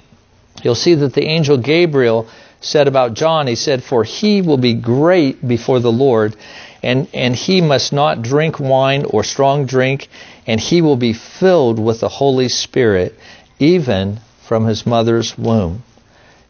you'll 0.62 0.74
see 0.74 0.94
that 0.94 1.12
the 1.12 1.24
angel 1.24 1.58
Gabriel 1.58 2.28
said 2.62 2.88
about 2.88 3.12
John, 3.12 3.46
he 3.46 3.56
said, 3.56 3.84
For 3.84 4.04
he 4.04 4.40
will 4.40 4.56
be 4.56 4.72
great 4.72 5.46
before 5.46 5.80
the 5.80 5.92
Lord, 5.92 6.34
and, 6.82 7.08
and 7.12 7.36
he 7.36 7.60
must 7.60 7.92
not 7.92 8.22
drink 8.22 8.58
wine 8.58 9.04
or 9.04 9.22
strong 9.22 9.66
drink, 9.66 10.08
and 10.46 10.58
he 10.58 10.80
will 10.80 10.96
be 10.96 11.12
filled 11.12 11.78
with 11.78 12.00
the 12.00 12.08
Holy 12.08 12.48
Spirit, 12.48 13.14
even 13.58 14.18
from 14.48 14.64
his 14.64 14.86
mother's 14.86 15.36
womb. 15.36 15.82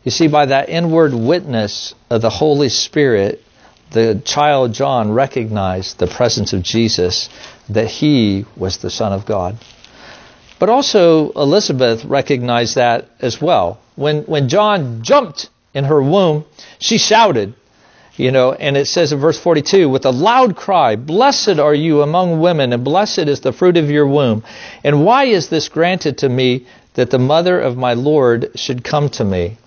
You 0.04 0.12
see, 0.12 0.28
by 0.28 0.46
that 0.46 0.68
inward 0.68 1.12
witness 1.12 1.96
of 2.08 2.22
the 2.22 2.30
Holy 2.30 2.68
Spirit, 2.68 3.42
the 3.90 4.20
child 4.24 4.72
John 4.72 5.12
recognized 5.12 5.98
the 5.98 6.06
presence 6.06 6.52
of 6.52 6.62
Jesus, 6.62 7.28
that 7.68 7.88
he 7.88 8.44
was 8.56 8.78
the 8.78 8.90
Son 8.90 9.12
of 9.12 9.26
God. 9.26 9.56
But 10.58 10.68
also, 10.68 11.30
Elizabeth 11.32 12.04
recognized 12.04 12.76
that 12.76 13.08
as 13.20 13.40
well. 13.40 13.78
When, 13.94 14.22
when 14.22 14.48
John 14.48 15.02
jumped 15.02 15.50
in 15.74 15.84
her 15.84 16.02
womb, 16.02 16.44
she 16.78 16.98
shouted, 16.98 17.54
you 18.16 18.32
know, 18.32 18.52
and 18.52 18.76
it 18.76 18.86
says 18.86 19.12
in 19.12 19.18
verse 19.18 19.38
42, 19.38 19.88
with 19.88 20.06
a 20.06 20.10
loud 20.10 20.56
cry, 20.56 20.96
Blessed 20.96 21.58
are 21.58 21.74
you 21.74 22.02
among 22.02 22.40
women, 22.40 22.72
and 22.72 22.82
blessed 22.82 23.20
is 23.28 23.40
the 23.40 23.52
fruit 23.52 23.76
of 23.76 23.90
your 23.90 24.06
womb. 24.06 24.42
And 24.82 25.04
why 25.04 25.24
is 25.24 25.48
this 25.48 25.68
granted 25.68 26.18
to 26.18 26.28
me 26.28 26.66
that 26.94 27.10
the 27.10 27.18
mother 27.18 27.60
of 27.60 27.76
my 27.76 27.92
Lord 27.92 28.52
should 28.54 28.82
come 28.82 29.10
to 29.10 29.24
me? 29.24 29.58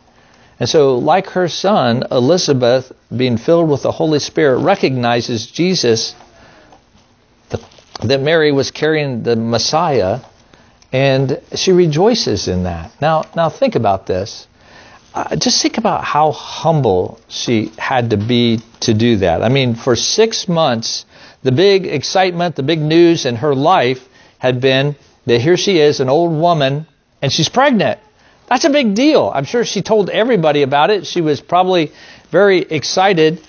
And 0.60 0.68
so, 0.68 0.98
like 0.98 1.28
her 1.28 1.48
son, 1.48 2.04
Elizabeth, 2.12 2.92
being 3.16 3.38
filled 3.38 3.70
with 3.70 3.84
the 3.84 3.92
Holy 3.92 4.20
Spirit, 4.20 4.60
recognizes 4.60 5.48
Jesus, 5.48 6.16
that 8.04 8.22
Mary 8.22 8.52
was 8.52 8.72
carrying 8.72 9.24
the 9.24 9.36
Messiah, 9.36 10.20
and 10.92 11.42
she 11.56 11.72
rejoices 11.72 12.48
in 12.48 12.64
that. 12.64 12.92
Now, 13.02 13.24
now 13.36 13.50
think 13.50 13.76
about 13.76 14.06
this 14.06 14.48
uh, 15.14 15.36
just 15.36 15.62
think 15.62 15.78
about 15.78 16.04
how 16.04 16.32
humble 16.32 17.20
she 17.28 17.72
had 17.78 18.12
to 18.12 18.18
be 18.18 18.62
to 18.82 18.94
do 18.94 19.18
that. 19.18 19.44
I 19.44 19.50
mean, 19.50 19.76
for 19.76 19.96
six 19.96 20.48
months, 20.48 21.06
the 21.42 21.52
big 21.52 21.88
excitement, 21.88 22.56
the 22.56 22.64
big 22.64 22.80
news 22.80 23.26
in 23.26 23.38
her 23.38 23.56
life 23.56 24.08
had 24.38 24.62
been 24.62 24.96
that 25.26 25.42
here 25.42 25.58
she 25.58 25.80
is, 25.80 26.00
an 26.00 26.10
old 26.10 26.32
woman, 26.32 26.86
and 27.22 27.32
she's 27.32 27.50
pregnant. 27.50 28.00
That's 28.50 28.66
a 28.66 28.70
big 28.70 28.96
deal. 28.96 29.32
I'm 29.34 29.46
sure 29.46 29.64
she 29.64 29.82
told 29.82 30.10
everybody 30.10 30.64
about 30.64 30.90
it. 30.90 31.06
She 31.06 31.22
was 31.22 31.40
probably 31.40 31.92
very 32.32 32.60
excited. 32.60 33.42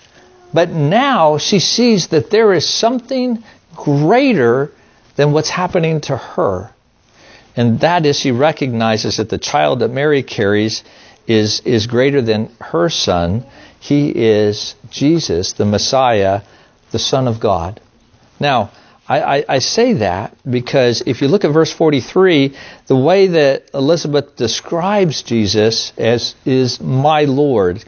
But 0.52 0.71
now 0.71 1.38
she 1.38 1.59
sees 1.59 2.09
that 2.09 2.30
there 2.30 2.52
is 2.52 2.69
something 2.69 3.42
greater 3.75 4.71
than 5.16 5.33
what's 5.33 5.49
happening 5.50 6.02
to 6.02 6.16
her. 6.16 6.71
And 7.57 7.80
that 7.80 8.04
is 8.07 8.19
she 8.19 8.30
recognizes 8.30 9.16
that 9.16 9.28
the 9.28 9.38
child 9.38 9.80
that 9.80 9.90
Mary 9.90 10.23
carries 10.23 10.85
is, 11.26 11.61
is 11.61 11.87
greater 11.87 12.21
than 12.21 12.50
her 12.61 12.88
son. 12.88 13.45
He 13.78 14.11
is 14.11 14.75
Jesus, 14.90 15.54
the 15.54 15.64
Messiah, 15.64 16.42
the 16.90 16.99
Son 16.99 17.26
of 17.26 17.40
God. 17.40 17.80
Now, 18.38 18.71
I, 19.11 19.38
I, 19.38 19.45
I, 19.49 19.59
say 19.59 19.95
that 19.95 20.37
because 20.49 21.02
if 21.05 21.21
you 21.21 21.26
look 21.26 21.45
at 21.45 21.50
verse 21.50 21.73
43, 21.73 22.57
the 22.87 22.95
way 22.95 23.26
that 23.26 23.71
Elizabeth 23.75 24.37
describes 24.37 25.25
Jesus 25.25 25.93
as 25.99 26.37
is 26.45 26.81
my 26.81 27.25
Lord. 27.25 27.85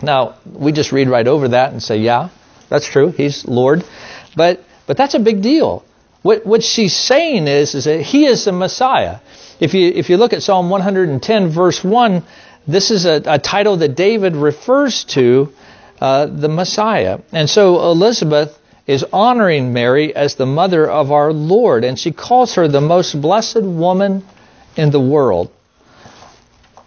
Now, 0.00 0.36
we 0.50 0.72
just 0.72 0.90
read 0.90 1.10
right 1.10 1.28
over 1.28 1.48
that 1.48 1.72
and 1.72 1.82
say, 1.82 1.98
yeah, 1.98 2.30
that's 2.70 2.86
true. 2.86 3.08
He's 3.10 3.44
Lord. 3.44 3.84
But, 4.34 4.64
but 4.86 4.96
that's 4.96 5.12
a 5.12 5.20
big 5.20 5.42
deal. 5.42 5.84
What, 6.22 6.46
what 6.46 6.62
she's 6.62 6.96
saying 6.96 7.48
is, 7.48 7.74
is 7.74 7.84
that 7.84 8.00
he 8.00 8.24
is 8.24 8.46
the 8.46 8.52
Messiah. 8.52 9.18
If 9.60 9.74
you, 9.74 9.88
if 9.88 10.08
you 10.08 10.16
look 10.16 10.32
at 10.32 10.42
Psalm 10.42 10.70
110, 10.70 11.50
verse 11.50 11.84
1, 11.84 12.24
this 12.66 12.90
is 12.90 13.04
a, 13.04 13.20
a 13.26 13.38
title 13.38 13.76
that 13.76 13.94
David 13.94 14.36
refers 14.36 15.04
to 15.04 15.52
uh, 16.00 16.24
the 16.24 16.48
Messiah. 16.48 17.18
And 17.30 17.50
so 17.50 17.90
Elizabeth 17.90 18.58
is 18.86 19.04
honoring 19.12 19.72
Mary 19.72 20.14
as 20.14 20.34
the 20.34 20.46
mother 20.46 20.90
of 20.90 21.12
our 21.12 21.32
Lord, 21.32 21.84
and 21.84 21.98
she 21.98 22.12
calls 22.12 22.54
her 22.54 22.68
the 22.68 22.80
most 22.80 23.20
blessed 23.20 23.62
woman 23.62 24.24
in 24.76 24.90
the 24.90 25.00
world. 25.00 25.50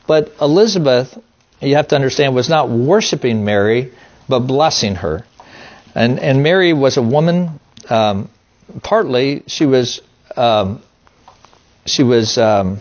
But 0.07 0.33
Elizabeth, 0.41 1.17
you 1.61 1.75
have 1.75 1.87
to 1.89 1.95
understand, 1.95 2.35
was 2.35 2.49
not 2.49 2.69
worshiping 2.69 3.45
Mary, 3.45 3.91
but 4.27 4.39
blessing 4.39 4.95
her. 4.95 5.25
And, 5.93 6.19
and 6.19 6.43
Mary 6.43 6.73
was 6.73 6.97
a 6.97 7.01
woman, 7.01 7.59
um, 7.89 8.29
partly 8.83 9.43
she 9.47 9.65
was, 9.65 10.01
um, 10.35 10.81
she 11.85 12.03
was, 12.03 12.37
um, 12.37 12.79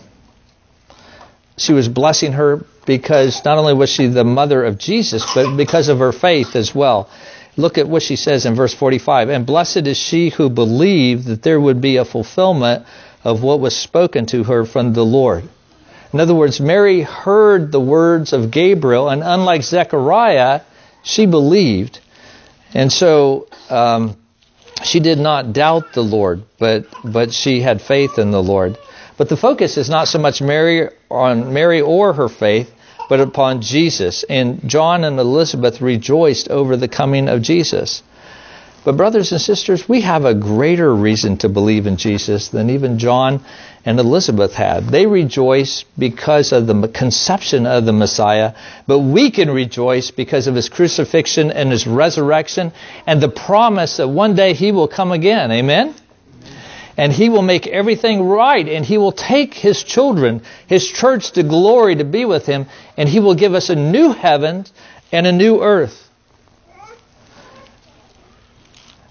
she 1.57 1.71
was 1.71 1.87
blessing 1.87 2.33
her 2.33 2.65
because 2.85 3.43
not 3.45 3.57
only 3.57 3.73
was 3.73 3.89
she 3.89 4.07
the 4.07 4.23
mother 4.23 4.63
of 4.63 4.77
Jesus, 4.77 5.25
but 5.33 5.55
because 5.55 5.87
of 5.87 5.99
her 5.99 6.11
faith 6.11 6.55
as 6.55 6.75
well. 6.75 7.09
Look 7.57 7.77
at 7.77 7.87
what 7.87 8.03
she 8.03 8.15
says 8.15 8.45
in 8.45 8.55
verse 8.55 8.73
45. 8.73 9.29
And 9.29 9.45
blessed 9.45 9.87
is 9.87 9.97
she 9.97 10.29
who 10.29 10.49
believed 10.49 11.25
that 11.25 11.41
there 11.41 11.59
would 11.59 11.79
be 11.81 11.97
a 11.97 12.05
fulfillment 12.05 12.85
of 13.23 13.41
what 13.41 13.59
was 13.59 13.75
spoken 13.75 14.25
to 14.27 14.43
her 14.43 14.65
from 14.65 14.93
the 14.93 15.05
Lord. 15.05 15.47
In 16.13 16.19
other 16.19 16.35
words, 16.35 16.59
Mary 16.59 17.01
heard 17.01 17.71
the 17.71 17.79
words 17.79 18.33
of 18.33 18.51
Gabriel, 18.51 19.09
and 19.09 19.23
unlike 19.23 19.63
Zechariah, 19.63 20.61
she 21.03 21.25
believed. 21.25 21.99
And 22.73 22.91
so 22.91 23.47
um, 23.69 24.15
she 24.83 24.99
did 24.99 25.19
not 25.19 25.53
doubt 25.53 25.93
the 25.93 26.03
Lord, 26.03 26.43
but, 26.59 26.85
but 27.03 27.33
she 27.33 27.61
had 27.61 27.81
faith 27.81 28.19
in 28.19 28.31
the 28.31 28.43
Lord. 28.43 28.77
But 29.17 29.29
the 29.29 29.37
focus 29.37 29.77
is 29.77 29.89
not 29.89 30.07
so 30.07 30.19
much 30.19 30.41
Mary 30.41 30.89
on 31.09 31.53
Mary 31.53 31.81
or 31.81 32.13
her 32.13 32.27
faith, 32.27 32.73
but 33.09 33.19
upon 33.19 33.61
Jesus. 33.61 34.23
And 34.29 34.67
John 34.67 35.03
and 35.03 35.19
Elizabeth 35.19 35.81
rejoiced 35.81 36.49
over 36.49 36.77
the 36.77 36.87
coming 36.87 37.27
of 37.27 37.41
Jesus. 37.41 38.03
But, 38.85 38.97
brothers 38.97 39.31
and 39.31 39.41
sisters, 39.41 39.89
we 39.89 40.01
have 40.01 40.25
a 40.25 40.35
greater 40.35 40.93
reason 40.93 41.37
to 41.37 41.49
believe 41.49 41.87
in 41.87 41.97
Jesus 41.97 42.49
than 42.49 42.69
even 42.69 42.99
John 42.99 43.43
and 43.83 43.99
Elizabeth 43.99 44.53
had. 44.53 44.89
They 44.89 45.07
rejoice 45.07 45.85
because 45.97 46.51
of 46.51 46.67
the 46.67 46.87
conception 46.87 47.65
of 47.65 47.85
the 47.85 47.93
Messiah, 47.93 48.53
but 48.85 48.99
we 48.99 49.31
can 49.31 49.49
rejoice 49.49 50.11
because 50.11 50.45
of 50.45 50.53
his 50.53 50.69
crucifixion 50.69 51.51
and 51.51 51.71
his 51.71 51.87
resurrection 51.87 52.73
and 53.07 53.19
the 53.21 53.29
promise 53.29 53.97
that 53.97 54.07
one 54.07 54.35
day 54.35 54.53
he 54.53 54.71
will 54.71 54.87
come 54.87 55.11
again. 55.11 55.51
Amen? 55.51 55.95
And 56.97 57.11
he 57.11 57.29
will 57.29 57.41
make 57.41 57.67
everything 57.67 58.23
right 58.23 58.67
and 58.67 58.85
he 58.85 58.97
will 58.97 59.11
take 59.11 59.53
his 59.53 59.83
children, 59.83 60.41
his 60.67 60.87
church 60.87 61.31
to 61.31 61.43
glory 61.43 61.95
to 61.95 62.05
be 62.05 62.25
with 62.25 62.45
him 62.45 62.67
and 62.97 63.09
he 63.09 63.19
will 63.19 63.35
give 63.35 63.53
us 63.53 63.69
a 63.69 63.75
new 63.75 64.11
heaven 64.11 64.65
and 65.11 65.27
a 65.27 65.31
new 65.31 65.61
earth. 65.61 66.09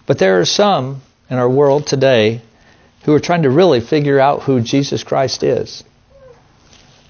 But 0.06 0.18
there 0.18 0.40
are 0.40 0.44
some 0.44 1.02
in 1.30 1.38
our 1.38 1.48
world 1.48 1.86
today 1.86 2.42
who 3.04 3.12
are 3.14 3.20
trying 3.20 3.42
to 3.42 3.50
really 3.50 3.80
figure 3.80 4.18
out 4.18 4.42
who 4.42 4.60
Jesus 4.60 5.04
Christ 5.04 5.42
is. 5.42 5.84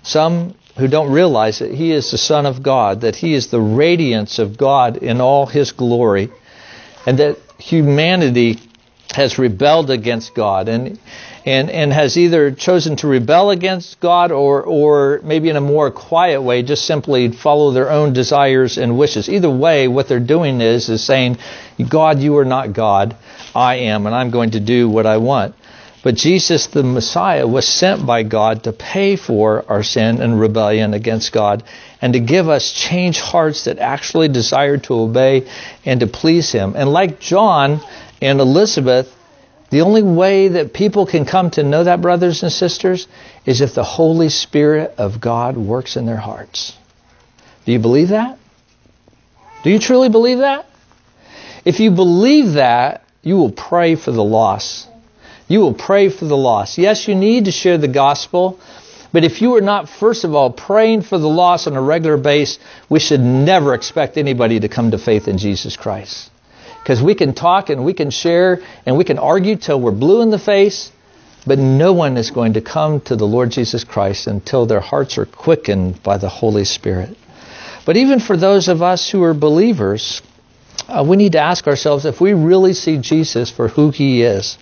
Some 0.02 0.54
who 0.76 0.88
don't 0.88 1.12
realize 1.12 1.61
that 1.61 1.73
he 1.73 1.93
is 1.93 2.11
the 2.11 2.19
Son 2.19 2.47
of 2.47 2.62
God, 2.62 3.02
that 3.02 3.16
he 3.16 3.35
is 3.35 3.49
the 3.49 3.61
radiance 3.61 4.38
of 4.38 4.59
God 4.59 4.97
in 4.97 5.21
all 5.21 5.47
his 5.47 5.73
glory, 5.73 6.31
and 7.07 7.19
that 7.19 7.38
humanity 7.59 8.59
has 9.12 9.38
rebelled 9.38 9.90
against 9.90 10.34
God 10.34 10.68
and 10.68 10.99
and 11.44 11.70
and 11.70 11.92
has 11.92 12.16
either 12.16 12.50
chosen 12.50 12.96
to 12.96 13.06
rebel 13.06 13.50
against 13.50 14.00
God 14.00 14.32
or 14.32 14.62
or 14.62 15.20
maybe 15.23 15.50
in 15.50 15.56
a 15.56 15.61
more 15.61 15.90
quiet 15.90 16.42
way 16.42 16.62
just 16.62 16.84
simply 16.84 17.28
follow 17.28 17.70
their 17.70 17.90
own 17.90 18.12
desires 18.12 18.78
and 18.78 18.99
wishes. 18.99 19.28
Either 19.28 19.50
way, 19.50 19.88
what 19.88 20.08
they're 20.08 20.20
doing 20.20 20.61
is 20.61 20.88
is 20.88 21.04
saying, 21.04 21.38
God, 21.88 22.20
you 22.20 22.38
are 22.38 22.44
not 22.44 22.73
God, 22.73 23.16
I 23.54 23.76
am, 23.76 24.06
and 24.06 24.14
I'm 24.14 24.30
going 24.30 24.52
to 24.52 24.61
do 24.61 24.88
what 24.88 25.06
I 25.06 25.18
want. 25.18 25.54
But 26.02 26.16
Jesus, 26.16 26.66
the 26.66 26.82
Messiah, 26.82 27.46
was 27.46 27.66
sent 27.66 28.04
by 28.04 28.25
God 28.25 28.64
to 28.64 28.73
pay 28.73 29.16
for 29.16 29.64
our 29.70 29.82
sin 29.82 30.20
and 30.20 30.38
rebellion 30.38 30.92
against 30.92 31.32
God 31.32 31.62
and 32.02 32.12
to 32.12 32.20
give 32.20 32.46
us 32.46 32.73
changed 32.73 33.20
hearts 33.20 33.64
that 33.64 33.78
actually 33.78 34.28
desire 34.28 34.76
to 34.76 34.94
obey 34.94 35.49
and 35.87 36.00
to 36.00 36.06
please 36.06 36.52
Him. 36.52 36.75
And 36.76 36.92
like 36.92 37.20
John 37.20 37.80
and 38.25 38.40
Elizabeth, 38.40 39.14
the 39.71 39.83
only 39.83 40.02
way 40.02 40.49
that 40.49 40.73
people 40.73 41.07
can 41.07 41.25
come 41.25 41.50
to 41.50 41.62
know 41.62 41.85
that, 41.85 42.00
brothers 42.00 42.43
and 42.43 42.52
sisters, 42.52 43.07
is 43.45 43.61
if 43.61 43.75
the 43.75 43.85
Holy 43.85 44.28
Spirit 44.28 44.95
of 44.99 45.21
God 45.21 45.57
works 45.57 45.97
in 45.97 46.07
their 46.07 46.16
hearts. 46.16 46.76
Do 47.64 47.73
you 47.73 47.78
believe 47.78 48.09
that? 48.09 48.38
Do 49.62 49.71
you 49.71 49.78
truly 49.78 50.09
believe 50.09 50.38
that? 50.38 50.66
If 51.64 51.81
you 51.81 51.90
believe 51.90 52.54
that, 52.54 53.04
you 53.23 53.37
will 53.37 53.52
pray 53.52 53.95
for 53.95 54.12
the 54.12 54.25
lost 54.25 54.88
you 55.49 55.61
will 55.61 55.75
pray 55.75 56.09
for 56.09 56.25
the 56.25 56.37
lost. 56.37 56.78
Yes, 56.78 57.07
you 57.07 57.14
need 57.14 57.47
to 57.47 57.52
share 57.52 57.78
the 57.78 57.88
gospel, 57.88 58.59
but 59.12 59.25
if 59.25 59.43
you 59.43 59.54
are 59.57 59.61
not, 59.61 59.88
first 59.88 60.25
of 60.25 60.35
all, 60.35 60.50
praying 60.50 61.02
for 61.02 61.19
the 61.19 61.28
lost 61.28 61.66
on 61.66 61.76
a 61.76 61.83
regular 61.83 62.16
basis, 62.16 62.59
we 62.88 62.99
should 62.99 63.21
never 63.21 63.75
expect 63.75 64.16
anybody 64.16 64.61
to 64.61 64.69
come 64.69 64.90
to 64.93 64.99
faith 64.99 65.28
in 65.28 65.38
Jesus 65.38 65.76
Christ. 65.76 66.31
Because 66.85 67.03
we 67.03 67.14
can 67.14 67.33
talk 67.33 67.71
and 67.71 67.83
we 67.83 67.95
can 67.95 68.11
share 68.11 68.61
and 68.85 68.99
we 68.99 69.05
can 69.05 69.19
argue 69.19 69.57
till 69.57 69.81
we're 69.81 69.91
blue 69.91 70.21
in 70.21 70.29
the 70.29 70.38
face, 70.38 70.93
but 71.47 71.59
no 71.59 71.95
one 71.95 72.19
is 72.19 72.31
going 72.31 72.53
to 72.53 72.61
come 72.61 73.00
to 73.03 73.17
the 73.17 73.25
Lord 73.25 73.53
Jesus 73.53 73.85
Christ 73.85 74.26
until 74.26 74.67
their 74.67 74.81
hearts 74.81 75.17
are 75.17 75.25
quickened 75.25 76.03
by 76.03 76.19
the 76.19 76.29
Holy 76.29 76.67
Spirit. 76.67 77.17
But 77.87 77.97
even 77.97 78.21
for 78.21 78.37
those 78.37 78.69
of 78.69 78.83
us 78.83 79.09
who 79.09 79.23
are 79.23 79.33
believers, 79.33 80.21
uh, 80.87 81.03
we 81.09 81.17
need 81.17 81.33
to 81.33 81.41
ask 81.41 81.67
ourselves 81.67 82.05
if 82.05 82.21
we 82.21 82.35
really 82.35 82.75
see 82.75 82.99
Jesus 82.99 83.50
for 83.50 83.69
who 83.69 83.91
he 83.91 84.21
is. 84.21 84.59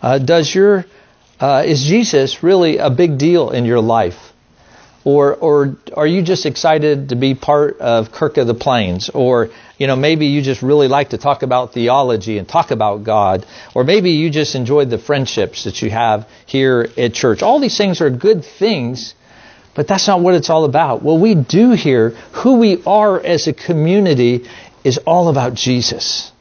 Uh, 0.00 0.18
does 0.18 0.54
your 0.54 0.86
uh, 1.40 1.64
is 1.66 1.82
Jesus 1.82 2.44
really 2.44 2.78
a 2.78 2.90
big 2.90 3.18
deal 3.18 3.50
in 3.50 3.64
your 3.64 3.80
life? 3.80 4.27
Or, 5.08 5.36
or 5.36 5.78
are 5.96 6.06
you 6.06 6.20
just 6.20 6.44
excited 6.44 7.08
to 7.08 7.16
be 7.16 7.34
part 7.34 7.80
of 7.80 8.12
Kirk 8.12 8.36
of 8.36 8.46
the 8.46 8.52
Plains? 8.52 9.08
Or, 9.08 9.48
you 9.78 9.86
know, 9.86 9.96
maybe 9.96 10.26
you 10.26 10.42
just 10.42 10.60
really 10.60 10.86
like 10.86 11.08
to 11.10 11.16
talk 11.16 11.42
about 11.42 11.72
theology 11.72 12.36
and 12.36 12.46
talk 12.46 12.72
about 12.72 13.04
God. 13.04 13.46
Or 13.74 13.84
maybe 13.84 14.10
you 14.10 14.28
just 14.28 14.54
enjoy 14.54 14.84
the 14.84 14.98
friendships 14.98 15.64
that 15.64 15.80
you 15.80 15.88
have 15.88 16.28
here 16.44 16.90
at 16.98 17.14
church. 17.14 17.42
All 17.42 17.58
these 17.58 17.78
things 17.78 18.02
are 18.02 18.10
good 18.10 18.44
things, 18.44 19.14
but 19.74 19.88
that's 19.88 20.06
not 20.06 20.20
what 20.20 20.34
it's 20.34 20.50
all 20.50 20.66
about. 20.66 21.02
What 21.02 21.20
we 21.22 21.34
do 21.34 21.70
here, 21.70 22.10
who 22.42 22.58
we 22.58 22.82
are 22.84 23.18
as 23.18 23.46
a 23.46 23.54
community, 23.54 24.46
is 24.84 24.98
all 25.06 25.30
about 25.30 25.54
Jesus. 25.54 26.32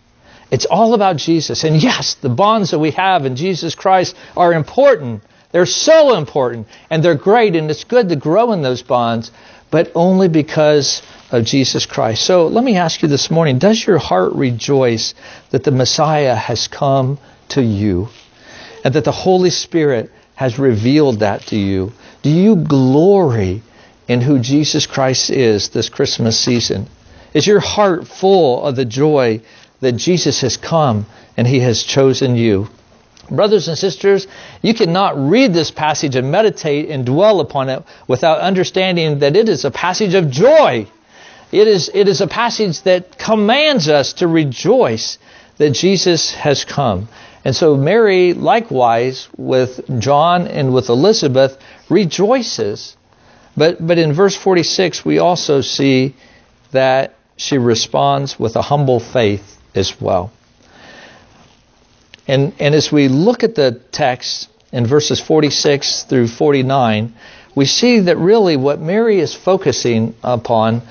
It's 0.52 0.66
all 0.66 0.94
about 0.94 1.16
Jesus. 1.16 1.64
And 1.64 1.82
yes, 1.82 2.16
the 2.16 2.28
bonds 2.28 2.72
that 2.72 2.80
we 2.80 2.92
have 2.92 3.26
in 3.26 3.38
Jesus 3.38 3.76
Christ 3.76 4.14
are 4.36 4.52
important. 4.52 5.24
They're 5.51 5.66
so 5.66 6.16
important 6.16 6.68
and 6.89 7.04
they're 7.04 7.16
great 7.16 7.56
and 7.56 7.70
it's 7.72 7.84
good 7.84 8.10
to 8.10 8.16
grow 8.16 8.51
in 8.51 8.62
those 8.62 8.84
bonds, 8.84 9.32
but 9.72 9.92
only 9.96 10.27
because 10.27 11.01
of 11.32 11.46
Jesus 11.46 11.86
Christ. 11.86 12.24
So 12.24 12.48
let 12.48 12.63
me 12.63 12.77
ask 12.77 13.01
you 13.01 13.08
this 13.08 13.32
morning, 13.32 13.60
does 13.60 13.86
your 13.86 13.98
heart 13.98 14.34
rejoice 14.34 15.13
that 15.51 15.63
the 15.63 15.72
Messiah 15.72 16.36
has 16.36 16.68
come 16.68 17.20
to 17.50 17.62
you 17.62 18.10
and 18.84 18.94
that 18.94 19.06
the 19.06 19.12
Holy 19.12 19.50
Spirit 19.50 20.12
has 20.36 20.60
revealed 20.60 21.20
that 21.20 21.42
to 21.48 21.58
you? 21.58 21.94
Do 22.22 22.30
you 22.30 22.56
glory 22.56 23.62
in 24.08 24.22
who 24.22 24.39
Jesus 24.39 24.86
Christ 24.86 25.30
is 25.30 25.70
this 25.70 25.89
Christmas 25.89 26.39
season? 26.39 26.88
Is 27.34 27.48
your 27.48 27.60
heart 27.60 28.08
full 28.08 28.66
of 28.66 28.75
the 28.75 28.86
joy 28.86 29.42
that 29.80 29.94
Jesus 29.94 30.42
has 30.42 30.58
come 30.58 31.06
and 31.36 31.48
he 31.48 31.60
has 31.60 31.84
chosen 31.84 32.36
you. 32.36 32.70
Brothers 33.29 33.67
and 33.67 33.77
sisters, 33.77 34.27
you 34.61 34.74
cannot 34.74 35.18
read 35.18 35.53
this 35.53 35.72
passage 35.72 36.16
and 36.16 36.31
meditate 36.31 36.90
and 36.90 37.05
dwell 37.05 37.40
upon 37.40 37.70
it 37.70 37.83
without 38.07 38.40
understanding 38.40 39.20
that 39.20 39.35
it 39.35 39.50
is 39.50 39.66
a 39.66 39.72
passage 39.72 40.13
of 40.13 40.29
joy. 40.29 40.87
It 41.51 41.68
is, 41.68 41.90
it 41.94 42.07
is 42.07 42.22
a 42.22 42.27
passage 42.27 42.81
that 42.83 43.18
commands 43.18 43.90
us 43.90 44.13
to 44.13 44.27
rejoice 44.27 45.18
that 45.57 45.72
Jesus 45.72 46.31
has 46.31 46.66
come. 46.66 47.07
And 47.44 47.55
so 47.55 47.77
Mary, 47.77 48.33
likewise, 48.33 49.29
with 49.37 49.79
John 50.00 50.48
and 50.48 50.74
with 50.74 50.90
Elizabeth, 50.90 51.57
rejoices. 51.90 52.98
But, 53.55 53.85
but 53.85 53.98
in 53.98 54.13
verse 54.13 54.35
46, 54.35 55.05
we 55.05 55.20
also 55.20 55.61
see 55.61 56.16
that 56.72 57.16
she 57.37 57.57
responds 57.57 58.40
with 58.40 58.55
a 58.55 58.61
humble 58.61 59.00
faith 59.00 59.57
as 59.75 60.00
well. 60.01 60.31
And, 62.27 62.53
and 62.59 62.75
as 62.75 62.92
we 62.92 63.07
look 63.07 63.44
at 63.44 63.55
the 63.55 63.79
text 63.92 64.50
in 64.72 64.85
verses 64.85 65.20
46 65.20 66.03
through 66.03 66.27
49, 66.27 67.13
we 67.55 67.66
see 67.66 68.01
that 68.01 68.18
really 68.18 68.57
what 68.57 68.79
Mary 68.79 69.20
is 69.20 69.33
focusing 69.33 70.13
upon 70.24 70.81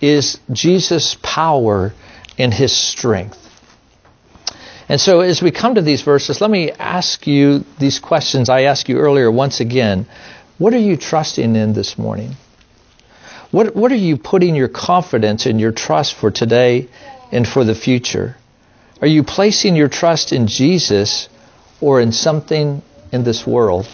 is 0.00 0.38
Jesus' 0.50 1.16
power 1.22 1.92
and 2.38 2.52
his 2.52 2.72
strength. 2.72 3.38
And 4.88 5.00
so 5.00 5.20
as 5.20 5.42
we 5.42 5.50
come 5.50 5.74
to 5.74 5.82
these 5.82 6.02
verses, 6.02 6.40
let 6.40 6.50
me 6.50 6.70
ask 6.70 7.26
you 7.26 7.64
these 7.78 7.98
questions 7.98 8.48
I 8.48 8.62
asked 8.62 8.88
you 8.88 8.98
earlier 8.98 9.30
once 9.30 9.60
again. 9.60 10.06
What 10.58 10.74
are 10.74 10.78
you 10.78 10.96
trusting 10.96 11.56
in 11.56 11.72
this 11.72 11.98
morning? 11.98 12.36
What, 13.50 13.74
what 13.74 13.92
are 13.92 13.96
you 13.96 14.16
putting 14.16 14.54
your 14.54 14.68
confidence 14.68 15.46
and 15.46 15.60
your 15.60 15.72
trust 15.72 16.14
for 16.14 16.30
today 16.30 16.88
and 17.32 17.46
for 17.46 17.64
the 17.64 17.74
future? 17.74 18.36
Are 19.00 19.06
you 19.06 19.22
placing 19.22 19.76
your 19.76 19.88
trust 19.88 20.32
in 20.32 20.46
Jesus 20.46 21.28
or 21.80 22.00
in 22.00 22.12
something 22.12 22.82
in 23.12 23.24
this 23.24 23.46
world? 23.46 23.86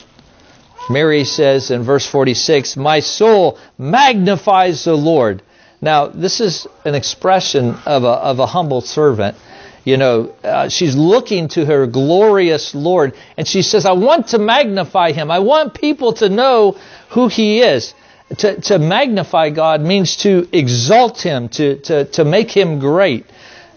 Mary 0.89 1.25
says 1.25 1.71
in 1.71 1.83
verse 1.83 2.07
46, 2.07 2.77
My 2.77 3.01
soul 3.01 3.59
magnifies 3.79 4.85
the 4.85 4.97
Lord. 4.97 5.43
Now, 5.81 6.07
this 6.07 6.41
is 6.41 6.69
an 6.85 6.95
expression 6.95 7.77
of 7.85 8.05
a, 8.05 8.09
of 8.09 8.39
a 8.39 8.47
humble 8.47 8.81
servant. 8.81 9.37
You 9.85 9.97
know, 9.97 10.35
uh, 10.45 10.69
she's 10.69 10.95
looking 10.95 11.49
to 11.49 11.65
her 11.67 11.89
glorious 11.89 12.73
Lord, 12.73 13.15
and 13.37 13.49
she 13.49 13.63
says, 13.63 13.85
I 13.85 13.93
want 13.93 14.29
to 14.29 14.39
magnify 14.39 15.11
him. 15.11 15.33
I 15.33 15.41
want 15.41 15.75
people 15.75 16.13
to 16.15 16.29
know 16.29 16.77
who 17.11 17.27
he 17.27 17.61
is. 17.61 17.95
To, 18.39 18.61
to 18.61 18.79
magnify 18.79 19.51
God 19.51 19.81
means 19.81 20.17
to 20.19 20.49
exalt 20.53 21.21
him, 21.21 21.49
to, 21.51 21.77
to, 21.81 22.05
to 22.05 22.25
make 22.25 22.51
him 22.51 22.79
great. 22.79 23.27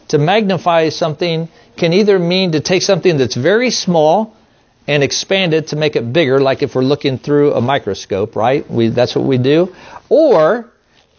To 0.10 0.18
magnify 0.18 0.90
something 0.90 1.50
can 1.78 1.94
either 1.94 2.20
mean 2.20 2.52
to 2.54 2.62
take 2.62 2.82
something 2.82 3.18
that's 3.18 3.36
very 3.36 3.72
small 3.72 4.36
and 4.88 5.04
expand 5.04 5.54
it 5.54 5.70
to 5.70 5.76
make 5.76 5.96
it 5.96 6.14
bigger, 6.14 6.40
like 6.40 6.62
if 6.62 6.76
we're 6.76 6.84
looking 6.84 7.18
through 7.18 7.54
a 7.54 7.62
microscope, 7.62 8.36
right? 8.36 8.70
We, 8.70 8.90
that's 8.90 9.16
what 9.16 9.26
we 9.26 9.38
do. 9.38 9.76
Or 10.10 10.70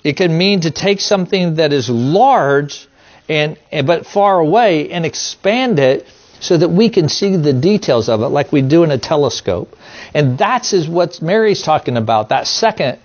it 0.05 0.17
can 0.17 0.39
mean 0.39 0.61
to 0.61 0.71
take 0.71 1.01
something 1.01 1.57
that 1.57 1.73
is 1.73 1.91
large 1.91 2.87
and, 3.29 3.59
but 3.85 4.07
far 4.07 4.39
away 4.39 4.91
and 4.91 5.05
expand 5.05 5.81
it 5.81 6.07
so 6.39 6.57
that 6.57 6.69
we 6.69 6.91
can 6.91 7.09
see 7.09 7.37
the 7.37 7.53
details 7.53 8.09
of 8.09 8.21
it 8.23 8.29
like 8.29 8.53
we 8.53 8.63
do 8.63 8.85
in 8.85 8.93
a 8.93 8.99
telescope. 8.99 9.77
And 10.15 10.39
that's 10.39 10.73
is 10.73 10.89
what 10.89 11.21
Mary's 11.21 11.63
talking 11.63 11.97
about, 11.97 12.29
that 12.29 12.47
second 12.47 13.01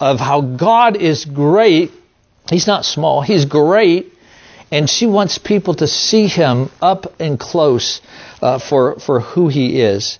of 0.00 0.18
how 0.18 0.40
God 0.40 0.96
is 0.96 1.24
great. 1.24 1.92
He's 2.50 2.66
not 2.66 2.84
small, 2.84 3.22
he's 3.22 3.44
great 3.44 4.12
and 4.70 4.88
she 4.88 5.06
wants 5.06 5.38
people 5.38 5.74
to 5.74 5.86
see 5.86 6.26
him 6.26 6.70
up 6.80 7.20
and 7.20 7.38
close 7.38 8.00
uh, 8.40 8.58
for 8.58 8.98
for 9.00 9.20
who 9.20 9.48
he 9.48 9.80
is. 9.80 10.18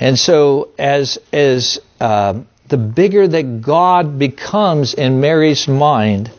And 0.00 0.18
so, 0.18 0.70
as 0.78 1.18
as 1.32 1.80
uh, 2.00 2.40
the 2.68 2.76
bigger 2.76 3.26
that 3.26 3.62
God 3.62 4.18
becomes 4.18 4.94
in 4.94 5.20
Mary's 5.20 5.66
mind, 5.68 6.30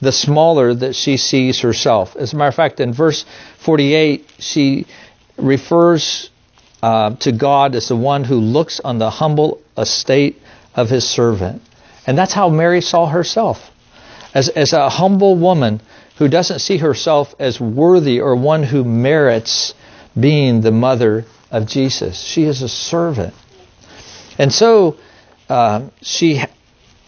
the 0.00 0.12
smaller 0.12 0.74
that 0.74 0.94
she 0.94 1.16
sees 1.16 1.60
herself. 1.60 2.16
As 2.16 2.32
a 2.32 2.36
matter 2.36 2.48
of 2.48 2.54
fact, 2.54 2.80
in 2.80 2.92
verse 2.92 3.24
48, 3.58 4.30
she 4.38 4.86
refers 5.36 6.30
uh, 6.82 7.16
to 7.16 7.32
God 7.32 7.74
as 7.74 7.88
the 7.88 7.96
one 7.96 8.24
who 8.24 8.36
looks 8.36 8.80
on 8.80 8.98
the 8.98 9.10
humble 9.10 9.60
estate 9.76 10.40
of 10.74 10.90
his 10.90 11.08
servant. 11.08 11.62
And 12.06 12.16
that's 12.16 12.32
how 12.32 12.50
Mary 12.50 12.80
saw 12.80 13.06
herself. 13.06 13.70
As, 14.34 14.48
as 14.48 14.72
a 14.72 14.88
humble 14.88 15.36
woman 15.36 15.80
who 16.16 16.28
doesn't 16.28 16.60
see 16.60 16.78
herself 16.78 17.34
as 17.38 17.60
worthy 17.60 18.20
or 18.20 18.36
one 18.36 18.62
who 18.62 18.84
merits 18.84 19.74
being 20.18 20.60
the 20.60 20.70
mother 20.70 21.24
of 21.50 21.66
Jesus. 21.66 22.20
She 22.20 22.44
is 22.44 22.62
a 22.62 22.68
servant. 22.68 23.34
And 24.38 24.52
so 24.52 24.96
uh, 25.48 25.88
she 26.02 26.42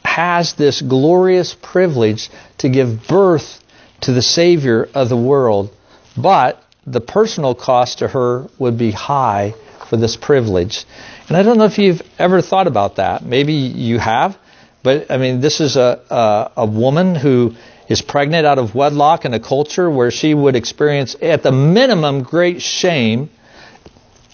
has 0.05 0.55
this 0.55 0.81
glorious 0.83 1.55
privilege 1.55 2.31
to 2.59 2.69
give 2.69 3.07
birth 3.07 3.63
to 4.03 4.13
the 4.13 4.23
Savior 4.23 4.89
of 4.95 5.09
the 5.09 5.17
world. 5.17 5.71
But 6.17 6.63
the 6.87 7.01
personal 7.01 7.55
cost 7.55 7.99
to 7.99 8.09
her 8.09 8.47
would 8.59 8.79
be 8.79 8.91
high 8.91 9.55
for 9.89 9.97
this 9.97 10.17
privilege. 10.17 10.85
And 11.29 11.37
I 11.37 11.43
don't 11.43 11.59
know 11.59 11.65
if 11.65 11.79
you've 11.79 12.03
ever 12.19 12.41
thought 12.43 12.67
about 12.67 12.97
that. 12.97 13.25
Maybe 13.25 13.55
you 13.55 13.99
have, 13.99 14.39
but 14.83 15.11
I 15.11 15.17
mean, 15.17 15.41
this 15.41 15.61
is 15.61 15.77
a, 15.77 16.01
a, 16.11 16.63
a 16.63 16.67
woman 16.67 17.15
who 17.15 17.55
is 17.89 18.03
pregnant 18.03 18.47
out 18.47 18.59
of 18.59 18.75
wedlock 18.75 19.25
in 19.25 19.35
a 19.35 19.41
culture 19.41 19.91
where 19.91 20.11
she 20.11 20.35
would 20.35 20.57
experience, 20.57 21.17
at 21.23 21.43
the 21.43 21.53
minimum, 21.53 22.23
great 22.23 22.61
shame, 22.61 23.31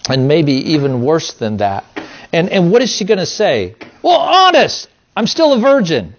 and 0.08 0.26
maybe 0.26 0.52
even 0.72 1.02
worse 1.02 1.34
than 1.34 1.58
that. 1.58 1.84
And, 2.32 2.48
and 2.48 2.72
what 2.72 2.82
is 2.82 2.90
she 2.90 3.04
going 3.04 3.18
to 3.18 3.26
say? 3.26 3.74
Well, 4.02 4.18
honest, 4.18 4.88
I'm 5.16 5.26
still 5.26 5.52
a 5.52 5.58
virgin. 5.58 6.14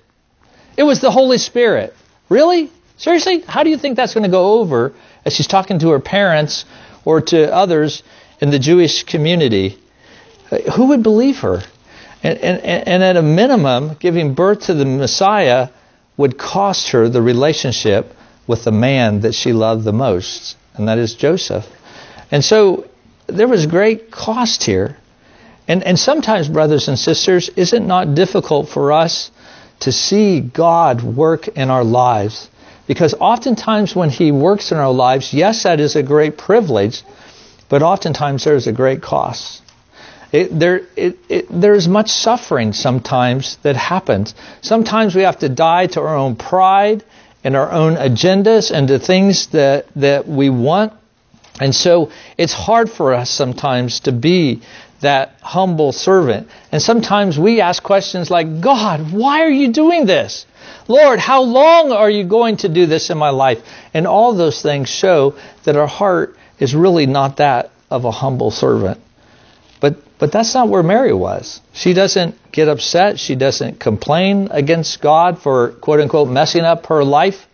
It 0.77 0.83
was 0.83 1.01
the 1.01 1.11
Holy 1.11 1.37
Spirit. 1.37 1.95
Really? 2.29 2.71
Seriously? 2.97 3.41
How 3.41 3.63
do 3.63 3.69
you 3.69 3.77
think 3.77 3.97
that's 3.97 4.13
going 4.13 4.23
to 4.23 4.29
go 4.29 4.59
over 4.59 4.93
as 5.25 5.33
she's 5.33 5.47
talking 5.47 5.79
to 5.79 5.89
her 5.89 5.99
parents 5.99 6.65
or 7.03 7.21
to 7.21 7.53
others 7.53 8.03
in 8.39 8.51
the 8.51 8.59
Jewish 8.59 9.03
community? 9.03 9.79
Who 10.75 10.87
would 10.89 11.03
believe 11.03 11.39
her? 11.39 11.63
And, 12.21 12.37
and, 12.37 12.87
and 12.87 13.03
at 13.03 13.17
a 13.17 13.21
minimum, 13.21 13.95
giving 13.99 14.35
birth 14.35 14.67
to 14.67 14.73
the 14.73 14.85
Messiah 14.85 15.69
would 16.17 16.37
cost 16.37 16.89
her 16.89 17.09
the 17.09 17.21
relationship 17.21 18.13
with 18.47 18.63
the 18.63 18.71
man 18.71 19.21
that 19.21 19.33
she 19.33 19.53
loved 19.53 19.83
the 19.83 19.93
most, 19.93 20.57
and 20.75 20.87
that 20.87 20.97
is 20.97 21.15
Joseph. 21.15 21.65
And 22.31 22.43
so 22.43 22.87
there 23.27 23.47
was 23.47 23.65
great 23.65 24.11
cost 24.11 24.63
here. 24.63 24.97
And, 25.67 25.83
and 25.83 25.97
sometimes, 25.97 26.49
brothers 26.49 26.87
and 26.87 26.99
sisters, 26.99 27.49
is 27.55 27.73
it 27.73 27.81
not 27.81 28.15
difficult 28.15 28.69
for 28.69 28.91
us 28.91 29.31
to 29.79 29.91
see 29.91 30.41
God 30.41 31.01
work 31.01 31.47
in 31.47 31.69
our 31.69 31.85
lives? 31.85 32.49
Because 32.85 33.13
oftentimes 33.13 33.95
when 33.95 34.09
He 34.09 34.31
works 34.31 34.71
in 34.71 34.77
our 34.77 34.91
lives, 34.91 35.33
yes, 35.33 35.63
that 35.63 35.79
is 35.79 35.95
a 35.95 36.03
great 36.03 36.37
privilege, 36.37 37.03
but 37.69 37.81
oftentimes 37.81 38.43
there 38.43 38.55
is 38.55 38.67
a 38.67 38.73
great 38.73 39.01
cost. 39.01 39.62
It, 40.33 40.59
there, 40.59 40.81
it, 40.95 41.19
it, 41.29 41.45
there's 41.49 41.87
much 41.87 42.09
suffering 42.09 42.73
sometimes 42.73 43.57
that 43.57 43.75
happens. 43.75 44.33
Sometimes 44.61 45.13
we 45.13 45.21
have 45.21 45.37
to 45.39 45.49
die 45.49 45.85
to 45.87 46.01
our 46.01 46.17
own 46.17 46.35
pride 46.35 47.03
and 47.43 47.55
our 47.55 47.71
own 47.71 47.95
agendas 47.97 48.71
and 48.71 48.89
the 48.89 48.97
things 48.97 49.47
that, 49.47 49.85
that 49.95 50.27
we 50.27 50.49
want. 50.49 50.93
And 51.61 51.75
so 51.75 52.09
it's 52.35 52.51
hard 52.51 52.89
for 52.89 53.13
us 53.13 53.29
sometimes 53.29 53.99
to 54.01 54.11
be 54.11 54.63
that 55.01 55.35
humble 55.43 55.91
servant. 55.91 56.49
And 56.71 56.81
sometimes 56.81 57.37
we 57.37 57.61
ask 57.61 57.83
questions 57.83 58.31
like, 58.31 58.59
God, 58.59 59.11
why 59.13 59.41
are 59.41 59.51
you 59.51 59.71
doing 59.71 60.07
this? 60.07 60.47
Lord, 60.87 61.19
how 61.19 61.43
long 61.43 61.91
are 61.91 62.09
you 62.09 62.23
going 62.23 62.57
to 62.57 62.69
do 62.69 62.87
this 62.87 63.11
in 63.11 63.19
my 63.19 63.29
life? 63.29 63.61
And 63.93 64.07
all 64.07 64.33
those 64.33 64.63
things 64.63 64.89
show 64.89 65.35
that 65.65 65.75
our 65.75 65.87
heart 65.87 66.35
is 66.57 66.73
really 66.73 67.05
not 67.05 67.37
that 67.37 67.69
of 67.91 68.05
a 68.05 68.11
humble 68.11 68.49
servant. 68.49 68.99
But 70.19 70.31
that's 70.31 70.53
not 70.53 70.69
where 70.69 70.83
Mary 70.83 71.13
was. 71.13 71.59
She 71.73 71.93
doesn't 71.93 72.35
get 72.51 72.67
upset. 72.67 73.19
She 73.19 73.35
doesn't 73.35 73.79
complain 73.79 74.49
against 74.51 75.01
God 75.01 75.39
for 75.39 75.69
quote 75.69 75.99
unquote 75.99 76.29
messing 76.29 76.61
up 76.61 76.85
her 76.87 77.03
life. 77.03 77.47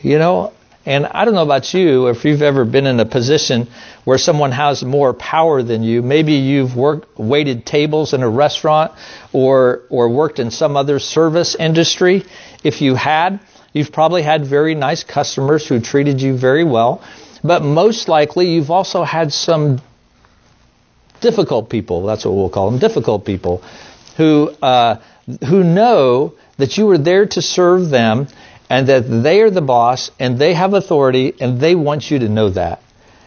You 0.00 0.18
know, 0.18 0.52
and 0.86 1.06
I 1.06 1.24
don't 1.24 1.34
know 1.34 1.42
about 1.42 1.74
you 1.74 2.06
if 2.06 2.24
you've 2.24 2.40
ever 2.40 2.64
been 2.64 2.86
in 2.86 3.00
a 3.00 3.04
position 3.04 3.68
where 4.04 4.16
someone 4.16 4.52
has 4.52 4.82
more 4.82 5.12
power 5.12 5.62
than 5.62 5.82
you. 5.82 6.02
Maybe 6.02 6.34
you've 6.34 6.76
worked 6.76 7.18
waited 7.18 7.66
tables 7.66 8.14
in 8.14 8.22
a 8.22 8.28
restaurant 8.28 8.92
or 9.32 9.82
or 9.90 10.08
worked 10.08 10.38
in 10.38 10.50
some 10.50 10.76
other 10.76 10.98
service 10.98 11.54
industry. 11.54 12.24
If 12.64 12.80
you 12.80 12.94
had, 12.94 13.40
you've 13.72 13.92
probably 13.92 14.22
had 14.22 14.46
very 14.46 14.74
nice 14.74 15.04
customers 15.04 15.66
who 15.66 15.80
treated 15.80 16.22
you 16.22 16.36
very 16.36 16.64
well. 16.64 17.02
But 17.44 17.62
most 17.62 18.08
likely 18.08 18.50
you've 18.50 18.70
also 18.70 19.04
had 19.04 19.32
some 19.32 19.80
difficult 21.20 21.70
people, 21.70 22.04
that's 22.06 22.24
what 22.24 22.34
we'll 22.34 22.50
call 22.50 22.70
them, 22.70 22.78
difficult 22.78 23.24
people, 23.24 23.62
who, 24.16 24.50
uh, 24.62 24.96
who 25.46 25.62
know 25.64 26.34
that 26.56 26.76
you 26.76 26.88
are 26.90 26.98
there 26.98 27.26
to 27.26 27.42
serve 27.42 27.90
them 27.90 28.28
and 28.70 28.88
that 28.88 29.00
they 29.00 29.40
are 29.40 29.50
the 29.50 29.62
boss 29.62 30.10
and 30.18 30.38
they 30.38 30.54
have 30.54 30.74
authority 30.74 31.34
and 31.40 31.60
they 31.60 31.74
want 31.74 32.10
you 32.10 32.18
to 32.20 32.28
know 32.28 32.50
that. 32.50 32.82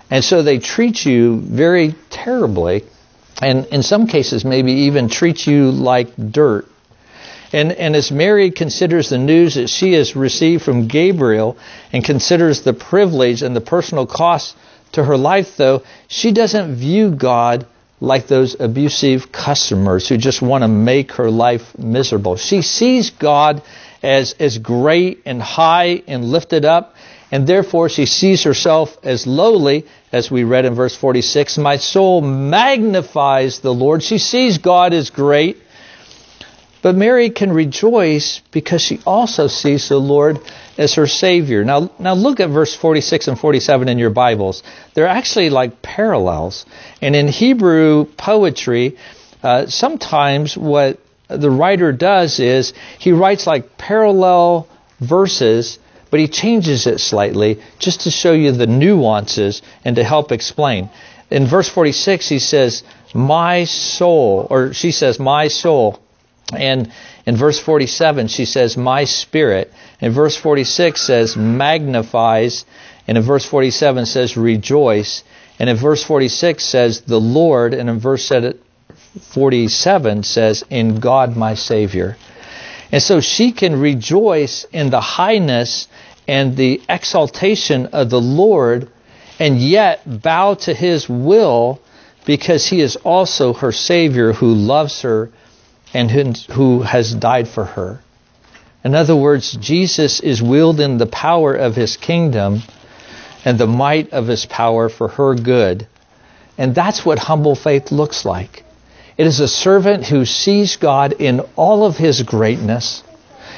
And 0.10 0.24
so 0.24 0.44
they 0.44 0.60
treat 0.60 1.06
you 1.06 1.40
very 1.40 1.96
terribly 2.10 2.84
and 3.42 3.66
in 3.68 3.82
some 3.82 4.08
cases 4.08 4.46
maybe 4.46 4.72
even 4.72 5.10
treat 5.10 5.48
you 5.48 5.72
like 5.72 6.16
dirt. 6.16 6.68
And, 7.54 7.72
and 7.74 7.96
as 7.96 8.12
Mary 8.12 8.52
considers 8.52 9.10
the 9.10 9.18
news 9.18 9.56
that 9.56 9.70
she 9.70 9.94
has 9.94 10.16
received 10.16 10.64
from 10.64 10.88
Gabriel 10.88 11.58
and 11.92 12.04
considers 12.04 12.62
the 12.62 12.74
privilege 12.74 13.42
and 13.42 13.56
the 13.56 13.62
personal 13.62 14.06
cost 14.06 14.56
to 14.94 15.04
her 15.04 15.18
life, 15.18 15.58
though, 15.58 15.84
she 16.08 16.32
doesn't 16.32 16.76
view 16.76 17.12
God 17.12 17.66
like 18.02 18.26
those 18.28 18.60
abusive 18.60 19.32
customers 19.32 20.10
who 20.10 20.18
just 20.18 20.42
want 20.42 20.64
to 20.64 20.68
make 20.68 21.14
her 21.14 21.30
life 21.30 21.78
miserable. 21.78 22.36
She 22.36 22.64
sees 22.64 23.12
God 23.12 23.62
as, 24.02 24.34
as 24.40 24.58
great 24.58 25.22
and 25.26 25.40
high 25.40 26.02
and 26.08 26.26
lifted 26.26 26.66
up, 26.66 26.96
and 27.32 27.46
therefore 27.46 27.90
she 27.90 28.08
sees 28.08 28.44
herself 28.44 28.98
as 29.04 29.28
lowly, 29.28 29.86
as 30.12 30.32
we 30.32 30.44
read 30.44 30.66
in 30.66 30.74
verse 30.74 30.96
46. 30.96 31.60
My 31.60 31.78
soul 31.78 32.22
magnifies 32.22 33.60
the 33.60 33.74
Lord. 33.74 34.02
She 34.02 34.18
sees 34.18 34.58
God 34.58 34.94
as 34.94 35.12
great. 35.12 35.58
But 36.82 36.96
Mary 36.96 37.30
can 37.30 37.54
rejoice 37.54 38.42
because 38.52 38.82
she 38.82 39.00
also 39.06 39.46
sees 39.46 39.88
the 39.88 40.00
Lord 40.00 40.40
as 40.82 40.96
her 40.96 41.06
Savior. 41.06 41.64
Now, 41.64 41.92
now 42.00 42.16
look 42.16 42.40
at 42.40 42.50
verse 42.50 42.76
46 42.76 43.28
and 43.28 43.40
47 43.40 43.88
in 43.88 44.00
your 44.00 44.10
Bibles. 44.10 44.64
They're 44.96 45.08
actually 45.08 45.52
like 45.52 45.84
parallels. 45.84 46.66
And 47.04 47.16
in 47.16 47.28
Hebrew 47.28 48.06
poetry, 48.18 48.98
uh, 49.44 49.68
sometimes 49.68 50.58
what 50.58 51.00
the 51.28 51.52
writer 51.52 51.92
does 51.92 52.40
is 52.40 52.74
he 52.98 53.12
writes 53.12 53.46
like 53.46 53.78
parallel 53.78 54.68
verses, 55.00 55.78
but 56.10 56.20
he 56.20 56.28
changes 56.28 56.88
it 56.88 57.00
slightly 57.00 57.62
just 57.78 58.02
to 58.02 58.12
show 58.12 58.34
you 58.34 58.52
the 58.52 58.66
nuances 58.66 59.62
and 59.86 59.98
to 59.98 60.04
help 60.04 60.32
explain. 60.32 60.90
In 61.30 61.46
verse 61.46 61.70
46, 61.70 62.28
he 62.28 62.40
says, 62.40 62.84
My 63.14 63.66
soul, 63.66 64.48
or 64.50 64.74
she 64.74 64.92
says, 64.92 65.20
My 65.20 65.48
soul. 65.48 66.00
And 66.58 66.92
in 67.26 67.36
verse 67.36 67.60
47, 67.60 68.28
she 68.28 68.46
says, 68.46 68.78
My 68.78 69.04
spirit. 69.04 69.72
In 70.00 70.12
verse 70.12 70.36
46 70.36 71.00
says, 71.00 71.38
magnifies. 71.38 72.66
And 73.08 73.18
in 73.18 73.24
verse 73.24 73.46
47 73.46 74.06
says, 74.06 74.38
rejoice. 74.38 75.24
And 75.60 75.70
in 75.70 75.78
verse 75.78 76.04
46 76.04 76.64
says, 76.64 77.02
the 77.02 77.20
Lord. 77.20 77.74
And 77.74 77.90
in 77.90 78.00
verse 78.00 78.32
47 79.22 80.24
says, 80.24 80.64
in 80.70 81.00
God 81.00 81.38
my 81.38 81.54
Savior. 81.54 82.18
And 82.92 83.02
so 83.02 83.22
she 83.22 83.52
can 83.52 83.80
rejoice 83.80 84.66
in 84.66 84.90
the 84.90 85.02
highness 85.02 85.88
and 86.28 86.58
the 86.58 86.82
exaltation 86.90 87.88
of 87.88 88.10
the 88.10 88.22
Lord 88.22 88.90
and 89.40 89.60
yet 89.60 90.22
bow 90.22 90.54
to 90.54 90.74
his 90.74 91.10
will 91.10 91.82
because 92.26 92.68
he 92.68 92.82
is 92.82 92.96
also 92.98 93.54
her 93.54 93.72
Savior 93.72 94.34
who 94.34 94.54
loves 94.54 95.02
her 95.02 95.32
and 95.94 96.10
who 96.10 96.82
has 96.82 97.14
died 97.14 97.48
for 97.48 97.66
her. 97.66 98.00
In 98.84 98.96
other 98.96 99.16
words, 99.16 99.52
Jesus 99.54 100.20
is 100.20 100.42
wielding 100.42 100.98
the 100.98 101.06
power 101.06 101.54
of 101.54 101.76
his 101.76 101.98
kingdom 101.98 102.64
and 103.46 103.58
the 103.58 103.68
might 103.68 104.12
of 104.14 104.28
his 104.28 104.46
power 104.46 104.90
for 104.90 105.08
her 105.08 105.36
good. 105.36 105.88
And 106.58 106.74
that's 106.74 107.06
what 107.06 107.20
humble 107.20 107.56
faith 107.56 107.92
looks 107.92 108.26
like. 108.26 108.64
It 109.18 109.28
is 109.28 109.40
a 109.40 109.48
servant 109.48 110.06
who 110.06 110.26
sees 110.26 110.78
God 110.78 111.14
in 111.14 111.42
all 111.56 111.86
of 111.86 111.98
his 111.98 112.24
greatness, 112.24 113.04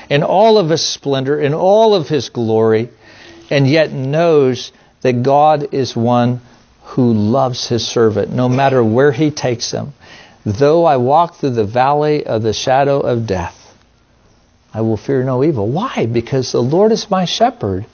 in 0.09 0.23
all 0.23 0.57
of 0.57 0.69
his 0.69 0.85
splendor, 0.85 1.39
in 1.39 1.53
all 1.53 1.95
of 1.95 2.09
his 2.09 2.29
glory, 2.29 2.89
and 3.49 3.67
yet 3.67 3.91
knows 3.91 4.71
that 5.01 5.23
God 5.23 5.73
is 5.73 5.95
one 5.95 6.41
who 6.83 7.13
loves 7.13 7.67
his 7.67 7.87
servant 7.87 8.31
no 8.31 8.49
matter 8.49 8.83
where 8.83 9.11
he 9.11 9.31
takes 9.31 9.71
him. 9.71 9.93
Though 10.45 10.85
I 10.85 10.97
walk 10.97 11.35
through 11.35 11.51
the 11.51 11.63
valley 11.63 12.25
of 12.25 12.43
the 12.43 12.53
shadow 12.53 12.99
of 12.99 13.25
death, 13.25 13.59
I 14.73 14.81
will 14.81 14.97
fear 14.97 15.23
no 15.23 15.43
evil. 15.43 15.67
Why? 15.67 16.05
Because 16.05 16.51
the 16.51 16.61
Lord 16.61 16.91
is 16.91 17.09
my 17.09 17.25
shepherd. 17.25 17.85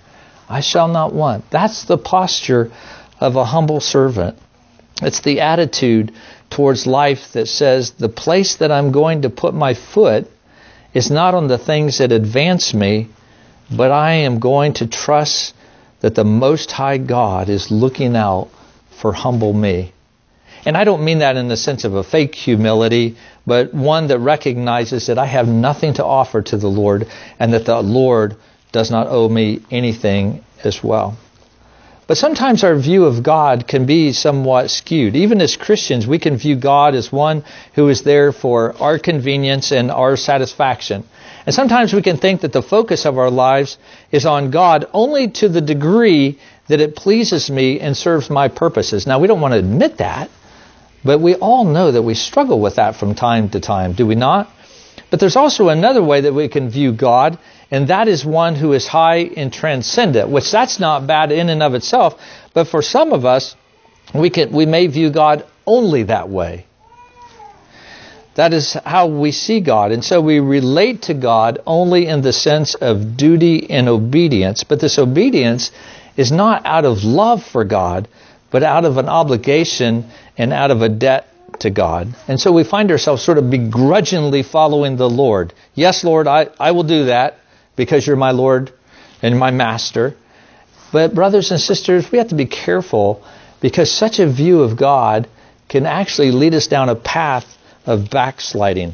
I 0.50 0.62
shall 0.62 0.88
not 0.88 1.14
want. 1.14 1.50
That's 1.52 1.84
the 1.84 1.98
posture 1.98 2.72
of 3.20 3.36
a 3.36 3.46
humble 3.46 3.82
servant. 3.82 4.38
It's 5.02 5.20
the 5.20 5.42
attitude 5.42 6.12
towards 6.50 6.88
life 6.88 7.34
that 7.34 7.48
says 7.48 7.92
the 7.92 8.10
place 8.10 8.56
that 8.56 8.72
I'm 8.72 8.92
going 8.92 9.22
to 9.22 9.30
put 9.30 9.54
my 9.54 9.74
foot 9.74 10.28
is 10.94 11.12
not 11.12 11.36
on 11.36 11.48
the 11.48 11.58
things 11.58 12.00
that 12.00 12.12
advance 12.12 12.74
me, 12.74 13.10
but 13.70 13.92
I 13.92 14.14
am 14.14 14.40
going 14.40 14.74
to 14.74 14.88
trust 14.88 15.54
that 16.00 16.16
the 16.16 16.24
Most 16.24 16.72
High 16.72 16.98
God 16.98 17.50
is 17.50 17.70
looking 17.70 18.16
out 18.16 18.50
for 18.90 19.14
humble 19.14 19.54
me. 19.54 19.94
And 20.70 20.78
I 20.78 20.84
don't 20.84 21.04
mean 21.04 21.18
that 21.18 21.36
in 21.36 21.48
the 21.48 21.58
sense 21.58 21.84
of 21.84 21.96
a 21.96 22.04
fake 22.04 22.36
humility, 22.36 23.16
but 23.48 23.74
one 23.74 24.06
that 24.10 24.20
recognizes 24.20 25.08
that 25.08 25.18
I 25.18 25.26
have 25.26 25.48
nothing 25.48 25.96
to 25.96 26.06
offer 26.06 26.44
to 26.44 26.58
the 26.58 26.68
Lord 26.68 27.08
and 27.40 27.54
that 27.54 27.66
the 27.66 27.82
Lord 27.82 28.36
does 28.72 28.92
not 28.92 29.08
owe 29.08 29.28
me 29.28 29.62
anything 29.72 30.44
as 30.64 30.84
well. 30.84 31.18
But 32.06 32.20
sometimes 32.20 32.64
our 32.64 32.76
view 32.76 33.06
of 33.06 33.24
God 33.24 33.68
can 33.68 33.88
be 33.88 34.14
somewhat 34.14 34.70
skewed. 34.70 35.16
Even 35.16 35.42
as 35.42 35.58
Christians, 35.58 36.06
we 36.06 36.20
can 36.20 36.38
view 36.38 36.56
God 36.56 36.94
as 36.94 37.12
one 37.12 37.44
who 37.74 37.90
is 37.90 38.04
there 38.04 38.32
for 38.32 38.80
our 38.80 39.00
convenience 39.00 39.72
and 39.72 39.90
our 39.90 40.16
satisfaction. 40.18 41.04
And 41.48 41.56
sometimes 41.56 41.96
we 41.96 42.04
can 42.04 42.18
think 42.18 42.42
that 42.42 42.54
the 42.54 42.62
focus 42.62 43.08
of 43.08 43.18
our 43.18 43.32
lives 43.32 43.80
is 44.12 44.28
on 44.28 44.52
God 44.52 44.86
only 44.94 45.30
to 45.30 45.50
the 45.50 45.62
degree 45.62 46.38
that 46.68 46.80
it 46.80 46.96
pleases 46.96 47.50
me 47.50 47.80
and 47.80 47.98
serves 47.98 48.30
my 48.30 48.50
purposes. 48.50 49.08
Now, 49.08 49.18
we 49.18 49.26
don't 49.26 49.42
want 49.42 49.56
to 49.56 49.60
admit 49.60 49.98
that, 49.98 50.30
but 51.04 51.20
we 51.20 51.36
all 51.36 51.66
know 51.66 51.92
that 51.92 52.02
we 52.02 52.14
struggle 52.14 52.60
with 52.60 52.76
that 52.76 52.96
from 52.96 53.16
time 53.16 53.50
to 53.50 53.60
time, 53.60 53.94
do 53.94 54.06
we 54.06 54.16
not? 54.16 54.50
But 55.10 55.20
there's 55.20 55.36
also 55.36 55.70
another 55.70 56.04
way 56.04 56.22
that 56.22 56.34
we 56.34 56.48
can 56.48 56.70
view 56.70 56.92
God, 56.92 57.40
and 57.72 57.88
that 57.88 58.08
is 58.08 58.26
one 58.26 58.56
who 58.56 58.74
is 58.74 58.88
high 58.88 59.30
and 59.36 59.52
transcendent, 59.52 60.30
which 60.30 60.52
that's 60.52 60.80
not 60.80 61.08
bad 61.08 61.32
in 61.32 61.50
and 61.50 61.64
of 61.64 61.74
itself, 61.74 62.22
but 62.54 62.68
for 62.68 62.82
some 62.82 63.14
of 63.14 63.26
us, 63.26 63.56
we 64.14 64.30
can 64.30 64.52
we 64.52 64.66
may 64.66 64.88
view 64.88 65.10
God 65.10 65.46
only 65.66 66.04
that 66.04 66.30
way. 66.30 66.66
That 68.36 68.54
is 68.54 68.74
how 68.74 69.08
we 69.08 69.32
see 69.32 69.60
God. 69.60 69.92
And 69.92 70.04
so 70.04 70.22
we 70.22 70.40
relate 70.40 71.04
to 71.04 71.14
God 71.14 71.60
only 71.66 72.08
in 72.08 72.22
the 72.22 72.32
sense 72.32 72.74
of 72.74 73.18
duty 73.18 73.70
and 73.70 73.90
obedience. 73.90 74.64
But 74.64 74.80
this 74.80 74.98
obedience 74.98 75.72
is 76.16 76.32
not 76.32 76.66
out 76.66 76.86
of 76.86 77.04
love 77.04 77.44
for 77.44 77.66
God, 77.66 78.08
but 78.50 78.64
out 78.64 78.86
of 78.86 78.98
an 78.98 79.10
obligation 79.10 80.06
and 80.40 80.54
out 80.54 80.72
of 80.72 80.82
a 80.82 80.90
debt 80.90 81.28
to 81.60 81.70
God. 81.70 82.16
And 82.28 82.40
so 82.40 82.52
we 82.52 82.64
find 82.64 82.90
ourselves 82.90 83.22
sort 83.22 83.38
of 83.38 83.52
begrudgingly 83.52 84.42
following 84.42 84.96
the 84.96 85.10
Lord. 85.10 85.54
Yes, 85.76 86.04
Lord, 86.04 86.28
I, 86.28 86.48
I 86.60 86.72
will 86.72 86.84
do 86.84 87.06
that 87.06 87.38
because 87.76 88.08
you're 88.08 88.16
my 88.16 88.32
Lord 88.32 88.72
and 89.22 89.38
my 89.38 89.52
master. 89.52 90.16
But, 90.92 91.14
brothers 91.14 91.52
and 91.52 91.60
sisters, 91.60 92.12
we 92.12 92.18
have 92.18 92.30
to 92.30 92.36
be 92.36 92.46
careful 92.46 93.24
because 93.62 93.92
such 93.92 94.20
a 94.20 94.32
view 94.32 94.62
of 94.62 94.78
God 94.78 95.28
can 95.68 95.86
actually 95.86 96.32
lead 96.32 96.56
us 96.56 96.68
down 96.68 96.90
a 96.90 96.96
path 96.96 97.58
of 97.86 98.10
backsliding. 98.10 98.94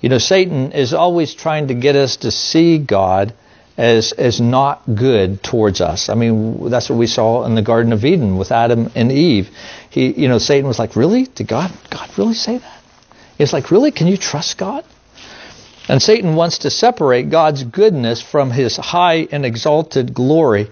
You 0.00 0.08
know, 0.08 0.18
Satan 0.18 0.72
is 0.72 0.94
always 0.94 1.34
trying 1.34 1.68
to 1.68 1.74
get 1.74 1.96
us 1.96 2.18
to 2.18 2.30
see 2.30 2.78
God 2.78 3.34
as 3.78 4.10
as 4.12 4.40
not 4.40 4.82
good 4.92 5.40
towards 5.42 5.80
us. 5.80 6.08
I 6.08 6.14
mean, 6.14 6.68
that's 6.68 6.90
what 6.90 6.98
we 6.98 7.06
saw 7.06 7.44
in 7.44 7.54
the 7.54 7.62
Garden 7.62 7.92
of 7.92 8.04
Eden 8.04 8.36
with 8.36 8.50
Adam 8.50 8.90
and 8.96 9.12
Eve. 9.12 9.48
He, 9.88 10.20
you 10.20 10.28
know, 10.28 10.38
Satan 10.38 10.66
was 10.66 10.80
like, 10.80 10.96
"Really? 10.96 11.26
Did 11.26 11.46
God 11.46 11.72
God 11.88 12.10
really 12.18 12.34
say 12.34 12.58
that?" 12.58 12.80
It's 13.38 13.52
like, 13.52 13.70
"Really? 13.70 13.92
Can 13.92 14.08
you 14.08 14.16
trust 14.16 14.58
God?" 14.58 14.84
And 15.88 16.02
Satan 16.02 16.34
wants 16.34 16.58
to 16.58 16.70
separate 16.70 17.30
God's 17.30 17.62
goodness 17.62 18.20
from 18.20 18.50
his 18.50 18.76
high 18.76 19.28
and 19.30 19.46
exalted 19.46 20.12
glory. 20.12 20.68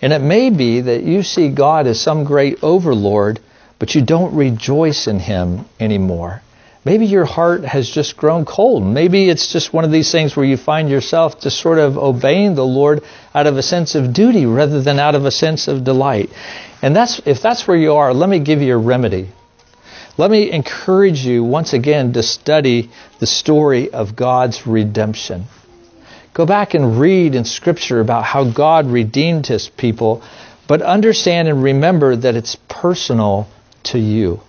And 0.00 0.12
it 0.12 0.22
may 0.22 0.50
be 0.50 0.80
that 0.82 1.02
you 1.02 1.22
see 1.22 1.48
God 1.48 1.86
as 1.86 2.00
some 2.00 2.24
great 2.24 2.62
overlord, 2.62 3.40
but 3.78 3.94
you 3.94 4.00
don't 4.00 4.34
rejoice 4.34 5.08
in 5.08 5.18
him 5.18 5.64
anymore. 5.80 6.40
Maybe 6.84 7.06
your 7.06 7.24
heart 7.24 7.64
has 7.64 7.88
just 7.88 8.14
grown 8.14 8.44
cold. 8.44 8.82
Maybe 8.82 9.30
it's 9.30 9.50
just 9.50 9.72
one 9.72 9.84
of 9.84 9.90
these 9.90 10.12
things 10.12 10.36
where 10.36 10.44
you 10.44 10.58
find 10.58 10.90
yourself 10.90 11.40
just 11.40 11.58
sort 11.58 11.78
of 11.78 11.96
obeying 11.96 12.54
the 12.54 12.64
Lord 12.64 13.02
out 13.34 13.46
of 13.46 13.56
a 13.56 13.62
sense 13.62 13.94
of 13.94 14.12
duty 14.12 14.44
rather 14.44 14.82
than 14.82 14.98
out 14.98 15.14
of 15.14 15.24
a 15.24 15.30
sense 15.30 15.66
of 15.66 15.82
delight. 15.82 16.30
And 16.82 16.94
that's 16.94 17.22
if 17.24 17.40
that's 17.40 17.66
where 17.66 17.76
you 17.76 17.94
are, 17.94 18.12
let 18.12 18.28
me 18.28 18.38
give 18.38 18.60
you 18.60 18.74
a 18.74 18.78
remedy. 18.78 19.30
Let 20.18 20.30
me 20.30 20.50
encourage 20.50 21.24
you 21.24 21.42
once 21.42 21.72
again 21.72 22.12
to 22.12 22.22
study 22.22 22.90
the 23.18 23.26
story 23.26 23.90
of 23.90 24.14
God's 24.14 24.66
redemption. 24.66 25.46
Go 26.34 26.44
back 26.44 26.74
and 26.74 27.00
read 27.00 27.34
in 27.34 27.46
Scripture 27.46 28.00
about 28.00 28.24
how 28.24 28.44
God 28.44 28.88
redeemed 28.88 29.46
His 29.46 29.70
people, 29.70 30.22
but 30.68 30.82
understand 30.82 31.48
and 31.48 31.62
remember 31.62 32.14
that 32.14 32.34
it's 32.34 32.56
personal 32.68 33.48
to 33.84 33.98
you 33.98 34.40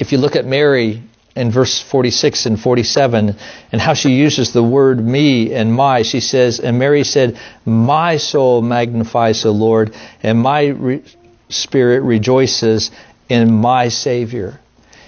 if 0.00 0.12
you 0.12 0.18
look 0.18 0.34
at 0.34 0.46
Mary 0.46 1.02
in 1.36 1.52
verse 1.52 1.80
46 1.80 2.46
and 2.46 2.60
47 2.60 3.36
and 3.70 3.80
how 3.80 3.94
she 3.94 4.10
uses 4.10 4.52
the 4.52 4.62
word 4.62 4.98
me 4.98 5.52
and 5.52 5.72
my, 5.72 6.02
she 6.02 6.20
says, 6.20 6.58
and 6.58 6.78
Mary 6.78 7.04
said, 7.04 7.38
My 7.66 8.16
soul 8.16 8.62
magnifies 8.62 9.42
the 9.42 9.52
Lord, 9.52 9.94
and 10.22 10.40
my 10.40 10.68
re- 10.68 11.02
spirit 11.50 12.00
rejoices 12.02 12.90
in 13.28 13.52
my 13.52 13.88
Savior. 13.88 14.58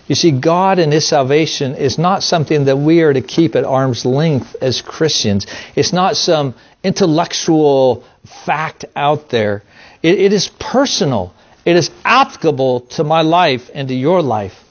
You 0.07 0.15
see, 0.15 0.31
God 0.31 0.79
and 0.79 0.93
His 0.93 1.09
salvation 1.09 1.75
is 1.75 1.99
not 1.99 2.23
something 2.23 2.67
that 2.67 2.77
we 2.77 3.01
are 3.01 3.15
to 3.15 3.23
keep 3.23 3.57
at 3.57 3.65
arm's 3.65 4.05
length 4.05 4.57
as 4.61 4.83
Christians. 4.83 5.47
It's 5.75 5.93
not 5.93 6.17
some 6.17 6.55
intellectual 6.85 8.05
fact 8.45 8.85
out 8.95 9.31
there. 9.31 9.63
it, 10.03 10.19
it 10.19 10.33
is 10.35 10.49
personal. 10.49 11.33
It 11.65 11.77
is 11.77 11.91
applicable 12.05 12.81
to 12.97 13.05
my 13.05 13.23
life 13.23 13.71
and 13.73 13.89
to 13.89 13.95
your 13.95 14.21
life. 14.21 14.62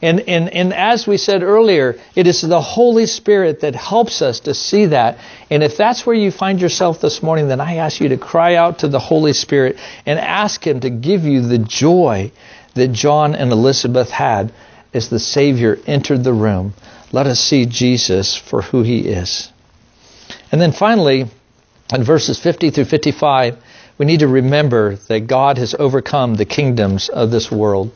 And, 0.00 0.20
and, 0.20 0.48
and 0.50 0.72
as 0.72 1.06
we 1.08 1.16
said 1.16 1.42
earlier, 1.42 1.98
it 2.14 2.28
is 2.28 2.40
the 2.40 2.60
Holy 2.60 3.06
Spirit 3.06 3.60
that 3.60 3.74
helps 3.74 4.22
us 4.22 4.40
to 4.40 4.54
see 4.54 4.86
that. 4.86 5.18
And 5.50 5.62
if 5.62 5.76
that's 5.76 6.06
where 6.06 6.14
you 6.14 6.30
find 6.30 6.60
yourself 6.60 7.00
this 7.00 7.20
morning, 7.20 7.48
then 7.48 7.60
I 7.60 7.76
ask 7.76 8.00
you 8.00 8.10
to 8.10 8.16
cry 8.16 8.54
out 8.54 8.80
to 8.80 8.88
the 8.88 9.00
Holy 9.00 9.32
Spirit 9.32 9.76
and 10.06 10.20
ask 10.20 10.64
Him 10.64 10.80
to 10.80 10.90
give 10.90 11.24
you 11.24 11.40
the 11.40 11.58
joy 11.58 12.30
that 12.74 12.92
John 12.92 13.34
and 13.34 13.50
Elizabeth 13.50 14.10
had 14.10 14.52
as 14.94 15.08
the 15.08 15.18
Savior 15.18 15.78
entered 15.86 16.22
the 16.22 16.32
room. 16.32 16.74
Let 17.10 17.26
us 17.26 17.40
see 17.40 17.66
Jesus 17.66 18.36
for 18.36 18.62
who 18.62 18.82
He 18.82 19.00
is. 19.00 19.50
And 20.52 20.60
then 20.60 20.72
finally, 20.72 21.26
in 21.92 22.04
verses 22.04 22.38
50 22.38 22.70
through 22.70 22.84
55, 22.84 23.56
we 23.98 24.06
need 24.06 24.20
to 24.20 24.28
remember 24.28 24.94
that 25.08 25.26
God 25.26 25.58
has 25.58 25.74
overcome 25.76 26.34
the 26.34 26.44
kingdoms 26.44 27.08
of 27.08 27.32
this 27.32 27.50
world. 27.50 27.90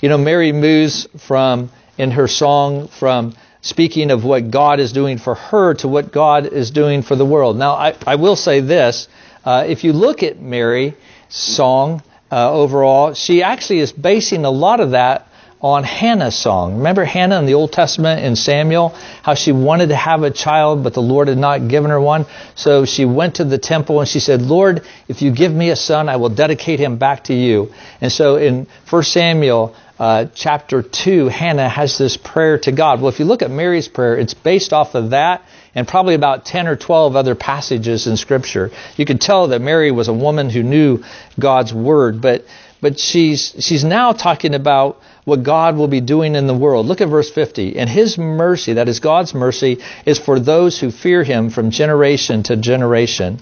You 0.00 0.10
know, 0.10 0.18
Mary 0.18 0.52
moves 0.52 1.08
from, 1.26 1.70
in 1.96 2.10
her 2.10 2.28
song, 2.28 2.88
from 2.88 3.34
speaking 3.62 4.10
of 4.10 4.24
what 4.24 4.50
God 4.50 4.78
is 4.78 4.92
doing 4.92 5.16
for 5.16 5.34
her 5.34 5.74
to 5.74 5.88
what 5.88 6.12
God 6.12 6.46
is 6.46 6.70
doing 6.70 7.02
for 7.02 7.16
the 7.16 7.24
world. 7.24 7.56
Now, 7.56 7.72
I, 7.72 7.96
I 8.06 8.16
will 8.16 8.36
say 8.36 8.60
this. 8.60 9.08
Uh, 9.44 9.64
if 9.66 9.84
you 9.84 9.92
look 9.94 10.22
at 10.22 10.38
Mary's 10.38 10.92
song 11.30 12.02
uh, 12.30 12.52
overall, 12.52 13.14
she 13.14 13.42
actually 13.42 13.78
is 13.78 13.90
basing 13.90 14.44
a 14.44 14.50
lot 14.50 14.80
of 14.80 14.90
that 14.90 15.28
on 15.60 15.84
Hannah's 15.84 16.36
song. 16.36 16.76
Remember 16.76 17.04
Hannah 17.04 17.38
in 17.38 17.46
the 17.46 17.54
Old 17.54 17.72
Testament 17.72 18.22
in 18.22 18.36
Samuel, 18.36 18.90
how 19.22 19.34
she 19.34 19.52
wanted 19.52 19.88
to 19.88 19.96
have 19.96 20.22
a 20.22 20.30
child, 20.30 20.84
but 20.84 20.92
the 20.92 21.02
Lord 21.02 21.28
had 21.28 21.38
not 21.38 21.68
given 21.68 21.90
her 21.90 22.00
one. 22.00 22.26
So 22.54 22.84
she 22.84 23.04
went 23.04 23.36
to 23.36 23.44
the 23.44 23.58
temple 23.58 24.00
and 24.00 24.08
she 24.08 24.20
said, 24.20 24.42
Lord, 24.42 24.82
if 25.08 25.22
you 25.22 25.30
give 25.30 25.52
me 25.52 25.70
a 25.70 25.76
son, 25.76 26.08
I 26.08 26.16
will 26.16 26.28
dedicate 26.28 26.78
him 26.78 26.98
back 26.98 27.24
to 27.24 27.34
you. 27.34 27.72
And 28.00 28.12
so 28.12 28.36
in 28.36 28.66
1 28.90 29.02
Samuel, 29.02 29.74
uh, 29.98 30.26
chapter 30.34 30.82
2, 30.82 31.28
Hannah 31.28 31.68
has 31.68 31.96
this 31.96 32.16
prayer 32.16 32.58
to 32.58 32.72
God. 32.72 33.00
Well, 33.00 33.08
if 33.08 33.18
you 33.18 33.24
look 33.24 33.42
at 33.42 33.50
Mary's 33.50 33.88
prayer, 33.88 34.16
it's 34.16 34.34
based 34.34 34.72
off 34.72 34.94
of 34.94 35.10
that 35.10 35.42
and 35.74 35.88
probably 35.88 36.14
about 36.14 36.44
10 36.44 36.66
or 36.66 36.76
12 36.76 37.16
other 37.16 37.34
passages 37.34 38.06
in 38.06 38.16
Scripture. 38.16 38.70
You 38.96 39.06
can 39.06 39.18
tell 39.18 39.48
that 39.48 39.60
Mary 39.60 39.90
was 39.90 40.08
a 40.08 40.12
woman 40.12 40.50
who 40.50 40.62
knew 40.62 41.02
God's 41.38 41.72
Word, 41.72 42.20
but, 42.20 42.44
but 42.80 42.98
she's, 42.98 43.54
she's 43.58 43.84
now 43.84 44.12
talking 44.12 44.54
about 44.54 45.00
what 45.24 45.42
God 45.42 45.76
will 45.76 45.88
be 45.88 46.00
doing 46.00 46.34
in 46.34 46.46
the 46.46 46.54
world. 46.54 46.86
Look 46.86 47.00
at 47.00 47.08
verse 47.08 47.30
50. 47.30 47.78
And 47.78 47.90
His 47.90 48.16
mercy, 48.16 48.74
that 48.74 48.88
is 48.88 49.00
God's 49.00 49.34
mercy, 49.34 49.78
is 50.04 50.18
for 50.18 50.38
those 50.38 50.78
who 50.78 50.90
fear 50.90 51.24
Him 51.24 51.50
from 51.50 51.70
generation 51.70 52.42
to 52.44 52.56
generation. 52.56 53.40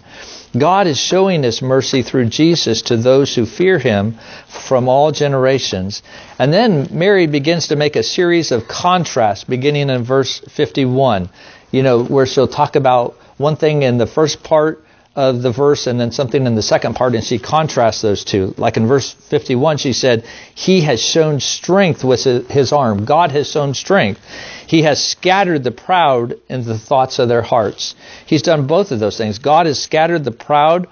God 0.56 0.86
is 0.86 0.98
showing 0.98 1.42
His 1.42 1.60
mercy 1.60 2.02
through 2.02 2.26
Jesus 2.26 2.82
to 2.82 2.96
those 2.96 3.34
who 3.34 3.44
fear 3.44 3.78
Him 3.78 4.18
from 4.46 4.88
all 4.88 5.10
generations. 5.10 6.02
And 6.38 6.52
then 6.52 6.88
Mary 6.90 7.26
begins 7.26 7.68
to 7.68 7.76
make 7.76 7.96
a 7.96 8.02
series 8.02 8.52
of 8.52 8.68
contrasts 8.68 9.44
beginning 9.44 9.90
in 9.90 10.04
verse 10.04 10.38
51, 10.38 11.28
you 11.70 11.82
know, 11.82 12.04
where 12.04 12.26
she'll 12.26 12.48
talk 12.48 12.76
about 12.76 13.16
one 13.36 13.56
thing 13.56 13.82
in 13.82 13.98
the 13.98 14.06
first 14.06 14.44
part 14.44 14.83
of 15.16 15.42
the 15.42 15.52
verse 15.52 15.86
and 15.86 16.00
then 16.00 16.10
something 16.10 16.46
in 16.46 16.54
the 16.54 16.62
second 16.62 16.94
part, 16.94 17.14
and 17.14 17.22
she 17.22 17.38
contrasts 17.38 18.02
those 18.02 18.24
two. 18.24 18.54
Like 18.58 18.76
in 18.76 18.86
verse 18.86 19.12
51, 19.12 19.78
she 19.78 19.92
said, 19.92 20.24
He 20.54 20.80
has 20.82 21.00
shown 21.00 21.40
strength 21.40 22.02
with 22.02 22.24
his 22.24 22.72
arm. 22.72 23.04
God 23.04 23.30
has 23.30 23.48
shown 23.50 23.74
strength. 23.74 24.20
He 24.66 24.82
has 24.82 25.02
scattered 25.02 25.62
the 25.62 25.70
proud 25.70 26.34
in 26.48 26.64
the 26.64 26.78
thoughts 26.78 27.18
of 27.18 27.28
their 27.28 27.42
hearts. 27.42 27.94
He's 28.26 28.42
done 28.42 28.66
both 28.66 28.90
of 28.90 28.98
those 28.98 29.16
things. 29.16 29.38
God 29.38 29.66
has 29.66 29.80
scattered 29.80 30.24
the 30.24 30.32
proud 30.32 30.88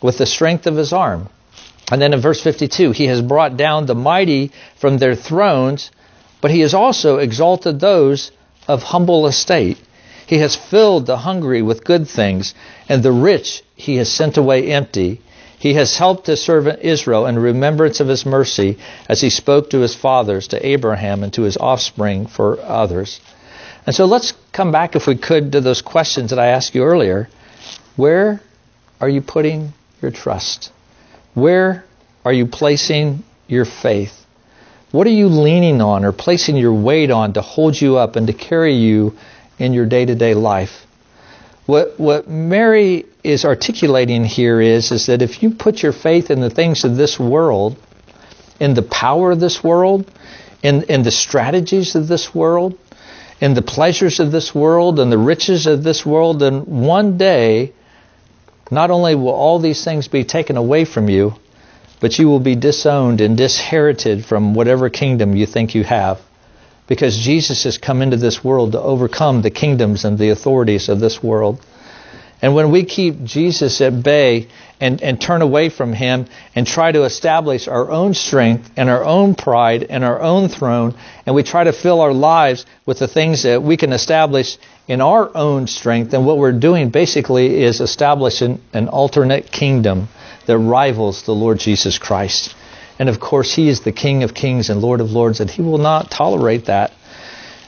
with 0.00 0.18
the 0.18 0.26
strength 0.26 0.66
of 0.66 0.76
his 0.76 0.92
arm. 0.92 1.28
And 1.90 2.00
then 2.00 2.12
in 2.12 2.20
verse 2.20 2.42
52, 2.42 2.92
He 2.92 3.06
has 3.06 3.20
brought 3.20 3.56
down 3.56 3.86
the 3.86 3.94
mighty 3.94 4.52
from 4.76 4.98
their 4.98 5.14
thrones, 5.14 5.90
but 6.40 6.50
He 6.50 6.60
has 6.60 6.74
also 6.74 7.18
exalted 7.18 7.80
those 7.80 8.30
of 8.66 8.82
humble 8.82 9.26
estate. 9.26 9.78
He 10.28 10.38
has 10.40 10.54
filled 10.54 11.06
the 11.06 11.16
hungry 11.16 11.62
with 11.62 11.84
good 11.84 12.06
things, 12.06 12.54
and 12.86 13.02
the 13.02 13.12
rich 13.12 13.62
he 13.74 13.96
has 13.96 14.12
sent 14.12 14.36
away 14.36 14.70
empty. 14.70 15.22
He 15.58 15.72
has 15.72 15.96
helped 15.96 16.26
his 16.26 16.42
servant 16.42 16.80
Israel 16.82 17.26
in 17.26 17.38
remembrance 17.38 18.00
of 18.00 18.08
his 18.08 18.26
mercy, 18.26 18.76
as 19.08 19.22
he 19.22 19.30
spoke 19.30 19.70
to 19.70 19.78
his 19.78 19.94
fathers, 19.94 20.48
to 20.48 20.66
Abraham, 20.66 21.24
and 21.24 21.32
to 21.32 21.42
his 21.42 21.56
offspring 21.56 22.26
for 22.26 22.60
others. 22.60 23.20
And 23.86 23.96
so 23.96 24.04
let's 24.04 24.34
come 24.52 24.70
back, 24.70 24.94
if 24.94 25.06
we 25.06 25.16
could, 25.16 25.52
to 25.52 25.62
those 25.62 25.80
questions 25.80 26.28
that 26.28 26.38
I 26.38 26.48
asked 26.48 26.74
you 26.74 26.84
earlier. 26.84 27.30
Where 27.96 28.42
are 29.00 29.08
you 29.08 29.22
putting 29.22 29.72
your 30.02 30.10
trust? 30.10 30.70
Where 31.32 31.86
are 32.26 32.34
you 32.34 32.44
placing 32.44 33.24
your 33.46 33.64
faith? 33.64 34.26
What 34.90 35.06
are 35.06 35.18
you 35.22 35.28
leaning 35.28 35.80
on 35.80 36.04
or 36.04 36.12
placing 36.12 36.58
your 36.58 36.74
weight 36.74 37.10
on 37.10 37.32
to 37.32 37.40
hold 37.40 37.80
you 37.80 37.96
up 37.96 38.16
and 38.16 38.26
to 38.26 38.34
carry 38.34 38.74
you 38.74 39.16
in 39.58 39.72
your 39.72 39.86
day 39.86 40.04
to 40.04 40.14
day 40.14 40.34
life? 40.34 40.86
What, 41.66 42.00
what 42.00 42.28
Mary 42.28 43.04
is 43.22 43.44
articulating 43.44 44.24
here 44.24 44.60
is, 44.60 44.90
is 44.90 45.06
that 45.06 45.20
if 45.20 45.42
you 45.42 45.50
put 45.50 45.82
your 45.82 45.92
faith 45.92 46.30
in 46.30 46.40
the 46.40 46.48
things 46.48 46.84
of 46.84 46.96
this 46.96 47.20
world, 47.20 47.76
in 48.58 48.74
the 48.74 48.82
power 48.82 49.32
of 49.32 49.40
this 49.40 49.62
world, 49.62 50.10
in, 50.62 50.84
in 50.84 51.02
the 51.02 51.10
strategies 51.10 51.94
of 51.94 52.08
this 52.08 52.34
world, 52.34 52.78
in 53.40 53.54
the 53.54 53.62
pleasures 53.62 54.18
of 54.18 54.32
this 54.32 54.54
world, 54.54 54.98
and 54.98 55.12
the 55.12 55.18
riches 55.18 55.66
of 55.66 55.82
this 55.82 56.06
world, 56.06 56.40
then 56.40 56.60
one 56.62 57.18
day, 57.18 57.72
not 58.70 58.90
only 58.90 59.14
will 59.14 59.28
all 59.28 59.58
these 59.58 59.84
things 59.84 60.08
be 60.08 60.24
taken 60.24 60.56
away 60.56 60.84
from 60.84 61.08
you, 61.08 61.34
but 62.00 62.18
you 62.18 62.28
will 62.28 62.40
be 62.40 62.56
disowned 62.56 63.20
and 63.20 63.36
disinherited 63.36 64.24
from 64.24 64.54
whatever 64.54 64.88
kingdom 64.88 65.36
you 65.36 65.46
think 65.46 65.74
you 65.74 65.84
have. 65.84 66.20
Because 66.88 67.16
Jesus 67.16 67.64
has 67.64 67.78
come 67.78 68.02
into 68.02 68.16
this 68.16 68.42
world 68.42 68.72
to 68.72 68.80
overcome 68.80 69.42
the 69.42 69.50
kingdoms 69.50 70.04
and 70.04 70.18
the 70.18 70.30
authorities 70.30 70.88
of 70.88 70.98
this 70.98 71.22
world. 71.22 71.64
And 72.40 72.54
when 72.54 72.70
we 72.70 72.84
keep 72.84 73.24
Jesus 73.24 73.80
at 73.80 74.02
bay 74.02 74.48
and, 74.80 75.02
and 75.02 75.20
turn 75.20 75.42
away 75.42 75.70
from 75.70 75.92
him 75.92 76.26
and 76.54 76.66
try 76.66 76.92
to 76.92 77.02
establish 77.02 77.66
our 77.66 77.90
own 77.90 78.14
strength 78.14 78.70
and 78.76 78.88
our 78.88 79.04
own 79.04 79.34
pride 79.34 79.84
and 79.90 80.04
our 80.04 80.20
own 80.20 80.48
throne, 80.48 80.94
and 81.26 81.34
we 81.34 81.42
try 81.42 81.64
to 81.64 81.72
fill 81.72 82.00
our 82.00 82.12
lives 82.12 82.64
with 82.86 83.00
the 83.00 83.08
things 83.08 83.42
that 83.42 83.62
we 83.62 83.76
can 83.76 83.92
establish 83.92 84.56
in 84.86 85.00
our 85.00 85.36
own 85.36 85.66
strength, 85.66 86.12
then 86.12 86.24
what 86.24 86.38
we're 86.38 86.52
doing 86.52 86.90
basically 86.90 87.62
is 87.62 87.80
establishing 87.80 88.60
an 88.72 88.88
alternate 88.88 89.50
kingdom 89.50 90.08
that 90.46 90.56
rivals 90.58 91.24
the 91.24 91.34
Lord 91.34 91.58
Jesus 91.58 91.98
Christ. 91.98 92.54
And 92.98 93.08
of 93.08 93.20
course, 93.20 93.54
He 93.54 93.68
is 93.68 93.80
the 93.80 93.92
King 93.92 94.22
of 94.22 94.34
kings 94.34 94.70
and 94.70 94.80
Lord 94.80 95.00
of 95.00 95.10
lords, 95.12 95.40
and 95.40 95.50
He 95.50 95.62
will 95.62 95.78
not 95.78 96.10
tolerate 96.10 96.66
that. 96.66 96.92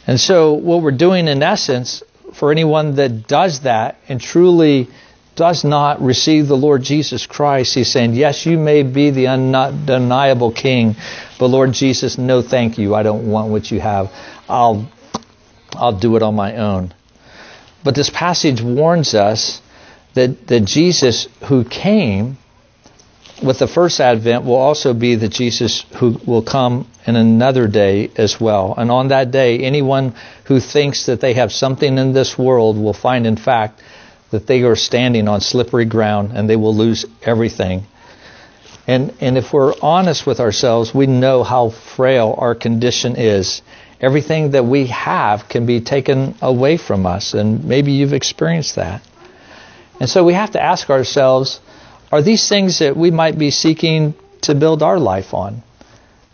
And 0.07 0.19
so, 0.19 0.55
what 0.55 0.83
we're 0.83 0.91
doing 0.91 1.29
in 1.29 1.43
essence, 1.43 2.03
for 2.35 2.51
anyone 2.51 2.97
that 2.97 3.29
does 3.29 3.61
that 3.61 3.97
and 4.09 4.21
truly 4.21 4.89
does 5.37 5.65
not 5.65 6.03
receive 6.03 6.49
the 6.49 6.57
Lord 6.57 6.83
Jesus 6.83 7.27
Christ, 7.27 7.75
He's 7.75 7.91
saying, 7.91 8.15
Yes, 8.15 8.45
you 8.45 8.59
may 8.59 8.83
be 8.83 9.11
the 9.11 9.29
undeniable 9.29 10.53
King, 10.53 10.97
but 11.39 11.47
Lord 11.47 11.73
Jesus, 11.73 12.19
no 12.19 12.43
thank 12.43 12.79
you. 12.79 12.95
I 12.95 13.03
don't 13.03 13.31
want 13.31 13.51
what 13.51 13.71
you 13.71 13.81
have. 13.81 14.11
I'll, 14.49 14.91
I'll 15.75 15.99
do 15.99 16.17
it 16.17 16.23
on 16.23 16.35
my 16.35 16.57
own. 16.57 16.93
But 17.85 17.95
this 17.95 18.11
passage 18.11 18.61
warns 18.61 19.15
us 19.15 19.63
that, 20.15 20.47
that 20.49 20.65
Jesus, 20.65 21.29
who 21.49 21.65
came, 21.65 22.37
with 23.43 23.59
the 23.59 23.67
first 23.67 24.01
advent 24.01 24.45
will 24.45 24.57
also 24.57 24.93
be 24.93 25.15
the 25.15 25.29
Jesus 25.29 25.85
who 25.99 26.19
will 26.27 26.43
come 26.43 26.87
in 27.07 27.17
another 27.17 27.67
day 27.67 28.11
as 28.17 28.41
well. 28.41 28.75
And 28.77 28.91
on 28.91 29.09
that 29.09 29.31
day, 29.31 29.59
anyone 29.59 30.15
who 30.45 30.61
thinks 30.61 31.07
that 31.07 31.21
they 31.21 31.35
have 31.35 31.53
something 31.53 31.99
in 31.99 32.13
this 32.13 32.39
world 32.39 32.77
will 32.77 32.93
find, 32.93 33.27
in 33.27 33.37
fact, 33.37 33.83
that 34.31 34.47
they 34.47 34.63
are 34.63 34.77
standing 34.77 35.29
on 35.29 35.41
slippery 35.41 35.87
ground 35.87 36.33
and 36.35 36.49
they 36.49 36.57
will 36.57 36.75
lose 36.75 37.05
everything. 37.23 37.85
And, 38.87 39.15
and 39.21 39.39
if 39.39 39.53
we're 39.53 39.75
honest 39.81 40.27
with 40.27 40.41
ourselves, 40.41 40.95
we 40.95 41.07
know 41.07 41.43
how 41.43 41.71
frail 41.71 42.35
our 42.39 42.55
condition 42.55 43.17
is. 43.17 43.63
Everything 44.01 44.53
that 44.53 44.65
we 44.65 44.87
have 44.87 45.49
can 45.49 45.67
be 45.67 45.81
taken 45.81 46.35
away 46.41 46.77
from 46.77 47.07
us, 47.07 47.35
and 47.35 47.65
maybe 47.65 47.93
you've 47.93 48.15
experienced 48.15 48.77
that. 48.77 49.03
And 50.01 50.09
so 50.09 50.25
we 50.25 50.33
have 50.33 50.53
to 50.53 50.63
ask 50.63 50.89
ourselves, 50.89 51.61
are 52.13 52.23
these 52.23 52.49
things 52.49 52.81
that 52.81 52.97
we 52.97 53.11
might 53.11 53.39
be 53.39 53.51
seeking 53.51 54.15
to 54.43 54.55
build 54.55 54.83
our 54.83 54.99
life 54.99 55.33
on? 55.33 55.63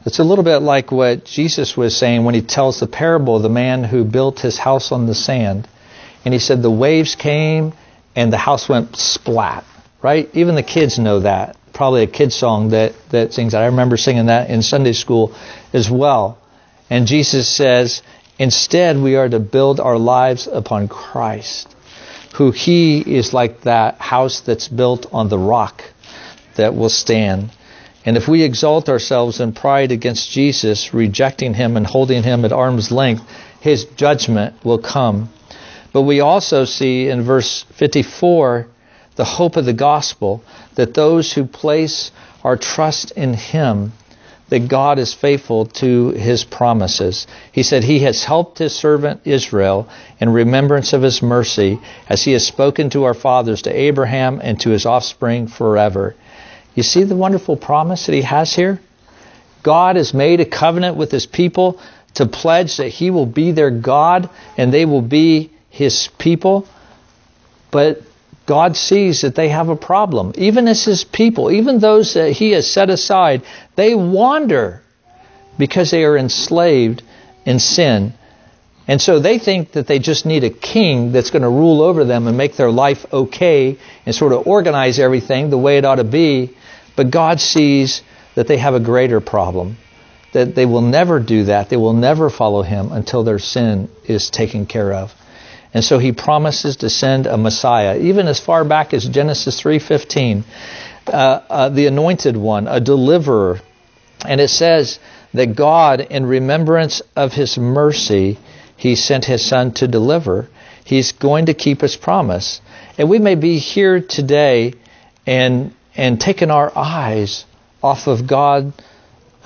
It's 0.06 0.20
a 0.20 0.24
little 0.24 0.44
bit 0.44 0.58
like 0.58 0.92
what 0.92 1.24
Jesus 1.24 1.76
was 1.76 1.96
saying 1.96 2.24
when 2.24 2.34
he 2.34 2.42
tells 2.42 2.80
the 2.80 2.86
parable 2.86 3.36
of 3.36 3.42
the 3.42 3.48
man 3.48 3.84
who 3.84 4.04
built 4.04 4.40
his 4.40 4.56
house 4.56 4.92
on 4.92 5.06
the 5.06 5.14
sand. 5.14 5.68
And 6.24 6.32
he 6.32 6.40
said 6.40 6.62
the 6.62 6.70
waves 6.70 7.14
came 7.14 7.72
and 8.14 8.32
the 8.32 8.38
house 8.38 8.68
went 8.68 8.96
splat, 8.96 9.64
right? 10.00 10.30
Even 10.34 10.54
the 10.54 10.62
kids 10.62 10.98
know 10.98 11.20
that. 11.20 11.56
Probably 11.74 12.04
a 12.04 12.06
kid 12.06 12.32
song 12.32 12.70
that, 12.70 12.94
that 13.10 13.34
sings 13.34 13.52
that. 13.52 13.62
I 13.62 13.66
remember 13.66 13.96
singing 13.96 14.26
that 14.26 14.48
in 14.48 14.62
Sunday 14.62 14.92
school 14.92 15.34
as 15.74 15.90
well. 15.90 16.38
And 16.88 17.06
Jesus 17.06 17.48
says, 17.48 18.02
instead, 18.38 18.96
we 18.96 19.16
are 19.16 19.28
to 19.28 19.40
build 19.40 19.80
our 19.80 19.98
lives 19.98 20.46
upon 20.46 20.88
Christ 20.88 21.75
who 22.34 22.50
he 22.50 23.00
is 23.00 23.32
like 23.32 23.62
that 23.62 23.98
house 24.00 24.40
that's 24.40 24.68
built 24.68 25.06
on 25.12 25.28
the 25.28 25.38
rock 25.38 25.82
that 26.56 26.74
will 26.74 26.90
stand. 26.90 27.50
And 28.04 28.16
if 28.16 28.28
we 28.28 28.42
exalt 28.42 28.88
ourselves 28.88 29.40
in 29.40 29.52
pride 29.52 29.90
against 29.90 30.30
Jesus, 30.30 30.94
rejecting 30.94 31.54
him 31.54 31.76
and 31.76 31.86
holding 31.86 32.22
him 32.22 32.44
at 32.44 32.52
arm's 32.52 32.92
length, 32.92 33.24
his 33.60 33.84
judgment 33.96 34.54
will 34.64 34.78
come. 34.78 35.28
But 35.92 36.02
we 36.02 36.20
also 36.20 36.64
see 36.64 37.08
in 37.08 37.22
verse 37.22 37.64
54 37.74 38.68
the 39.16 39.24
hope 39.24 39.56
of 39.56 39.64
the 39.64 39.72
gospel 39.72 40.44
that 40.74 40.94
those 40.94 41.32
who 41.32 41.46
place 41.46 42.12
our 42.44 42.56
trust 42.56 43.10
in 43.12 43.34
him 43.34 43.92
that 44.48 44.68
God 44.68 44.98
is 44.98 45.12
faithful 45.12 45.66
to 45.66 46.10
his 46.10 46.44
promises. 46.44 47.26
He 47.50 47.62
said, 47.62 47.82
He 47.82 48.00
has 48.00 48.24
helped 48.24 48.58
his 48.58 48.74
servant 48.74 49.22
Israel 49.24 49.88
in 50.20 50.28
remembrance 50.28 50.92
of 50.92 51.02
his 51.02 51.22
mercy, 51.22 51.80
as 52.08 52.22
he 52.22 52.32
has 52.32 52.46
spoken 52.46 52.90
to 52.90 53.04
our 53.04 53.14
fathers, 53.14 53.62
to 53.62 53.70
Abraham, 53.70 54.40
and 54.42 54.60
to 54.60 54.70
his 54.70 54.86
offspring 54.86 55.48
forever. 55.48 56.14
You 56.74 56.82
see 56.82 57.02
the 57.04 57.16
wonderful 57.16 57.56
promise 57.56 58.06
that 58.06 58.14
he 58.14 58.22
has 58.22 58.54
here? 58.54 58.80
God 59.62 59.96
has 59.96 60.14
made 60.14 60.40
a 60.40 60.44
covenant 60.44 60.96
with 60.96 61.10
his 61.10 61.26
people 61.26 61.80
to 62.14 62.26
pledge 62.26 62.76
that 62.76 62.88
he 62.88 63.10
will 63.10 63.26
be 63.26 63.50
their 63.50 63.70
God 63.70 64.30
and 64.56 64.72
they 64.72 64.84
will 64.84 65.02
be 65.02 65.50
his 65.70 66.08
people. 66.18 66.68
But 67.70 68.02
God 68.46 68.76
sees 68.76 69.22
that 69.22 69.34
they 69.34 69.48
have 69.48 69.68
a 69.68 69.76
problem. 69.76 70.32
Even 70.36 70.68
as 70.68 70.84
His 70.84 71.04
people, 71.04 71.50
even 71.50 71.80
those 71.80 72.14
that 72.14 72.30
He 72.32 72.52
has 72.52 72.70
set 72.70 72.90
aside, 72.90 73.42
they 73.74 73.94
wander 73.94 74.82
because 75.58 75.90
they 75.90 76.04
are 76.04 76.16
enslaved 76.16 77.02
in 77.44 77.58
sin. 77.58 78.14
And 78.88 79.00
so 79.00 79.18
they 79.18 79.38
think 79.40 79.72
that 79.72 79.88
they 79.88 79.98
just 79.98 80.26
need 80.26 80.44
a 80.44 80.50
king 80.50 81.10
that's 81.10 81.30
going 81.30 81.42
to 81.42 81.48
rule 81.48 81.82
over 81.82 82.04
them 82.04 82.28
and 82.28 82.36
make 82.36 82.54
their 82.54 82.70
life 82.70 83.04
okay 83.12 83.78
and 84.04 84.14
sort 84.14 84.32
of 84.32 84.46
organize 84.46 85.00
everything 85.00 85.50
the 85.50 85.58
way 85.58 85.78
it 85.78 85.84
ought 85.84 85.96
to 85.96 86.04
be. 86.04 86.56
But 86.94 87.10
God 87.10 87.40
sees 87.40 88.02
that 88.36 88.46
they 88.46 88.58
have 88.58 88.74
a 88.74 88.80
greater 88.80 89.20
problem. 89.20 89.76
That 90.32 90.54
they 90.54 90.66
will 90.66 90.82
never 90.82 91.18
do 91.18 91.44
that. 91.44 91.68
They 91.68 91.76
will 91.76 91.94
never 91.94 92.30
follow 92.30 92.62
Him 92.62 92.92
until 92.92 93.24
their 93.24 93.40
sin 93.40 93.88
is 94.04 94.30
taken 94.30 94.66
care 94.66 94.92
of. 94.92 95.12
And 95.76 95.84
so 95.84 95.98
he 95.98 96.12
promises 96.12 96.76
to 96.76 96.88
send 96.88 97.26
a 97.26 97.36
Messiah, 97.36 97.98
even 97.98 98.28
as 98.28 98.40
far 98.40 98.64
back 98.64 98.94
as 98.94 99.04
Genesis 99.04 99.60
3:15, 99.60 100.42
uh, 101.06 101.40
uh, 101.50 101.68
the 101.68 101.86
anointed 101.86 102.34
one, 102.34 102.66
a 102.66 102.80
deliverer. 102.80 103.60
And 104.24 104.40
it 104.40 104.48
says 104.48 104.98
that 105.34 105.54
God, 105.54 106.00
in 106.00 106.24
remembrance 106.24 107.02
of 107.14 107.34
his 107.34 107.58
mercy, 107.58 108.38
he 108.78 108.94
sent 108.94 109.26
his 109.26 109.44
son 109.44 109.72
to 109.72 109.86
deliver. 109.86 110.48
He's 110.82 111.12
going 111.12 111.44
to 111.44 111.52
keep 111.52 111.82
his 111.82 111.94
promise. 111.94 112.62
And 112.96 113.10
we 113.10 113.18
may 113.18 113.34
be 113.34 113.58
here 113.58 114.00
today 114.00 114.72
and 115.26 115.74
and 115.94 116.18
taken 116.18 116.50
our 116.50 116.72
eyes 116.74 117.44
off 117.82 118.06
of 118.06 118.26
God 118.26 118.72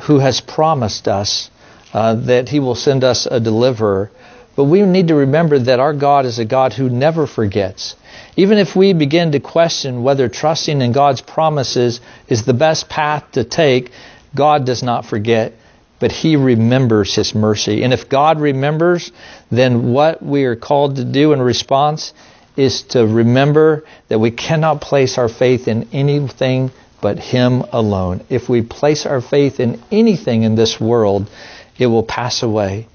who 0.07 0.21
has 0.21 0.40
promised 0.40 1.09
us 1.09 1.51
uh, 1.93 2.14
that 2.14 2.51
he 2.51 2.61
will 2.61 2.77
send 2.77 3.03
us 3.03 3.27
a 3.27 3.40
deliverer 3.40 4.12
but 4.57 4.65
we 4.65 4.83
need 4.83 5.09
to 5.09 5.15
remember 5.15 5.59
that 5.59 5.81
our 5.81 5.93
God 5.93 6.27
is 6.27 6.39
a 6.39 6.45
God 6.45 6.73
who 6.73 6.89
never 6.89 7.27
forgets. 7.27 7.97
Even 8.37 8.59
if 8.59 8.75
we 8.75 8.93
begin 8.93 9.33
to 9.33 9.41
question 9.41 10.03
whether 10.03 10.29
trusting 10.29 10.81
in 10.81 10.93
God's 10.93 11.21
promises 11.21 12.01
is 12.29 12.45
the 12.45 12.55
best 12.55 12.89
path 12.89 13.33
to 13.33 13.45
take, 13.45 13.91
God 14.35 14.67
does 14.67 14.83
not 14.83 15.07
forget, 15.07 15.55
but 15.99 16.13
He 16.13 16.37
remembers 16.37 17.15
His 17.15 17.35
mercy. 17.35 17.83
And 17.83 17.93
if 17.93 18.09
God 18.09 18.41
remembers, 18.41 19.13
then 19.51 19.93
what 19.93 20.23
we 20.23 20.45
are 20.45 20.57
called 20.57 20.97
to 20.97 21.05
do 21.05 21.33
in 21.33 21.41
response 21.41 22.13
is 22.57 22.83
to 22.83 23.07
remember 23.07 23.85
that 24.09 24.19
we 24.19 24.31
cannot 24.31 24.81
place 24.81 25.19
our 25.19 25.29
faith 25.29 25.69
in 25.69 25.88
anything 25.92 26.71
but 27.01 27.19
Him 27.19 27.63
alone. 27.73 28.25
If 28.29 28.48
we 28.48 28.63
place 28.63 29.07
our 29.07 29.21
faith 29.21 29.61
in 29.61 29.83
anything 29.90 30.42
in 30.42 30.55
this 30.55 30.81
world, 30.81 31.31
it 31.79 31.87
will 31.87 32.03
pass 32.03 32.42
away. 32.42 32.87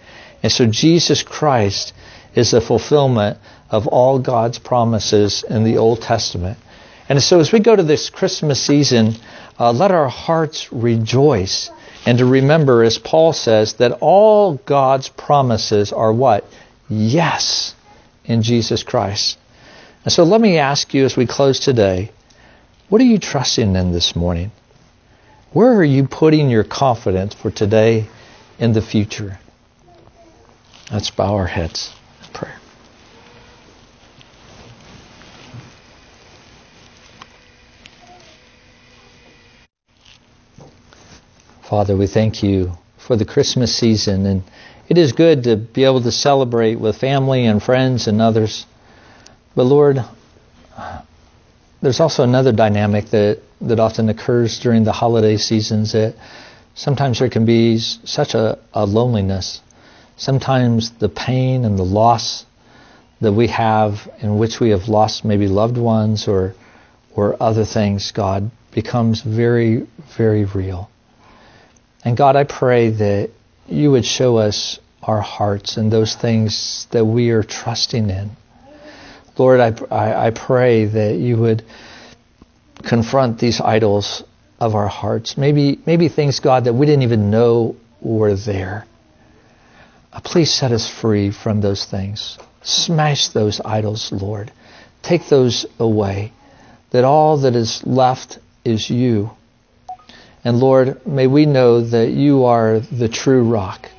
And 0.43 0.51
so 0.51 0.65
Jesus 0.65 1.23
Christ 1.23 1.93
is 2.35 2.51
the 2.51 2.61
fulfillment 2.61 3.37
of 3.69 3.87
all 3.87 4.19
God's 4.19 4.59
promises 4.59 5.43
in 5.49 5.63
the 5.63 5.77
Old 5.77 6.01
Testament. 6.01 6.57
And 7.07 7.21
so 7.21 7.39
as 7.39 7.51
we 7.51 7.59
go 7.59 7.75
to 7.75 7.83
this 7.83 8.09
Christmas 8.09 8.61
season, 8.61 9.15
uh, 9.59 9.71
let 9.71 9.91
our 9.91 10.09
hearts 10.09 10.71
rejoice 10.71 11.69
and 12.05 12.19
to 12.19 12.25
remember, 12.25 12.83
as 12.83 12.99
Paul 12.99 13.33
says, 13.33 13.73
that 13.73 13.97
all 13.99 14.55
God's 14.65 15.09
promises 15.09 15.91
are 15.91 16.13
what? 16.13 16.45
Yes, 16.87 17.73
in 18.25 18.43
Jesus 18.43 18.83
Christ. 18.83 19.39
And 20.03 20.13
so 20.13 20.23
let 20.23 20.39
me 20.39 20.59
ask 20.59 20.93
you 20.93 21.05
as 21.05 21.17
we 21.17 21.25
close 21.25 21.59
today, 21.59 22.11
what 22.89 23.01
are 23.01 23.05
you 23.05 23.17
trusting 23.17 23.75
in 23.75 23.91
this 23.91 24.15
morning? 24.15 24.51
Where 25.51 25.73
are 25.77 25.83
you 25.83 26.07
putting 26.07 26.49
your 26.49 26.63
confidence 26.63 27.33
for 27.33 27.49
today 27.49 28.07
and 28.59 28.75
the 28.75 28.83
future? 28.83 29.39
Let's 30.91 31.09
bow 31.09 31.33
our 31.33 31.47
heads 31.47 31.91
in 32.21 32.33
prayer. 32.33 32.59
Father, 41.63 41.97
we 41.97 42.05
thank 42.05 42.43
you 42.43 42.73
for 42.99 43.15
the 43.15 43.25
Christmas 43.25 43.75
season, 43.75 44.27
and 44.27 44.43
it 44.87 44.99
is 44.99 45.11
good 45.13 45.45
to 45.45 45.55
be 45.55 45.83
able 45.83 46.01
to 46.03 46.11
celebrate 46.11 46.75
with 46.75 46.97
family 46.97 47.45
and 47.47 47.61
friends 47.61 48.07
and 48.07 48.21
others. 48.21 48.67
But 49.55 49.63
Lord, 49.63 50.05
there's 51.81 51.99
also 51.99 52.23
another 52.23 52.51
dynamic 52.51 53.05
that, 53.05 53.39
that 53.61 53.79
often 53.79 54.09
occurs 54.09 54.59
during 54.59 54.83
the 54.83 54.91
holiday 54.91 55.37
seasons 55.37 55.93
that 55.93 56.15
sometimes 56.75 57.19
there 57.19 57.29
can 57.29 57.45
be 57.45 57.79
such 57.79 58.35
a, 58.35 58.59
a 58.73 58.85
loneliness. 58.85 59.61
Sometimes 60.17 60.91
the 60.91 61.09
pain 61.09 61.65
and 61.65 61.77
the 61.77 61.83
loss 61.83 62.45
that 63.21 63.33
we 63.33 63.47
have 63.47 64.09
in 64.19 64.37
which 64.37 64.59
we 64.59 64.69
have 64.69 64.87
lost 64.87 65.25
maybe 65.25 65.47
loved 65.47 65.77
ones 65.77 66.27
or 66.27 66.53
or 67.15 67.41
other 67.41 67.65
things, 67.65 68.11
God, 68.11 68.51
becomes 68.73 69.21
very, 69.21 69.87
very 70.17 70.43
real. 70.45 70.89
And 72.03 72.15
God, 72.17 72.35
I 72.35 72.43
pray 72.43 72.89
that 72.89 73.31
you 73.67 73.91
would 73.91 74.05
show 74.05 74.37
us 74.37 74.79
our 75.01 75.21
hearts 75.21 75.77
and 75.77 75.91
those 75.91 76.13
things 76.15 76.87
that 76.91 77.05
we 77.05 77.29
are 77.29 77.41
trusting 77.41 78.09
in. 78.09 78.31
Lord, 79.37 79.59
I, 79.59 79.73
I, 79.89 80.27
I 80.27 80.31
pray 80.31 80.85
that 80.85 81.15
you 81.15 81.37
would 81.37 81.63
confront 82.83 83.39
these 83.39 83.61
idols 83.61 84.23
of 84.59 84.75
our 84.75 84.87
hearts. 84.87 85.37
Maybe, 85.37 85.79
maybe 85.85 86.09
things, 86.09 86.39
God, 86.39 86.65
that 86.65 86.73
we 86.73 86.85
didn't 86.85 87.03
even 87.03 87.31
know 87.31 87.75
were 88.01 88.35
there. 88.35 88.85
Please 90.23 90.53
set 90.53 90.71
us 90.71 90.87
free 90.87 91.31
from 91.31 91.61
those 91.61 91.85
things. 91.85 92.37
Smash 92.61 93.29
those 93.29 93.61
idols, 93.63 94.11
Lord. 94.11 94.51
Take 95.01 95.27
those 95.27 95.65
away. 95.79 96.31
That 96.91 97.03
all 97.03 97.37
that 97.37 97.55
is 97.55 97.85
left 97.85 98.39
is 98.63 98.89
you. 98.89 99.31
And 100.43 100.59
Lord, 100.59 101.05
may 101.05 101.27
we 101.27 101.45
know 101.45 101.81
that 101.81 102.11
you 102.11 102.45
are 102.45 102.79
the 102.79 103.09
true 103.09 103.43
rock, 103.43 103.89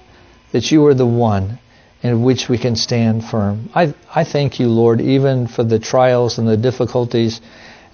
that 0.53 0.71
you 0.71 0.87
are 0.87 0.95
the 0.95 1.07
one 1.07 1.59
in 2.03 2.23
which 2.23 2.49
we 2.49 2.57
can 2.57 2.77
stand 2.77 3.25
firm. 3.25 3.69
I, 3.75 3.95
I 4.15 4.25
thank 4.25 4.61
you, 4.61 4.69
Lord, 4.69 5.01
even 5.01 5.49
for 5.49 5.65
the 5.65 5.79
trials 5.79 6.39
and 6.39 6.47
the 6.47 6.57
difficulties 6.57 7.41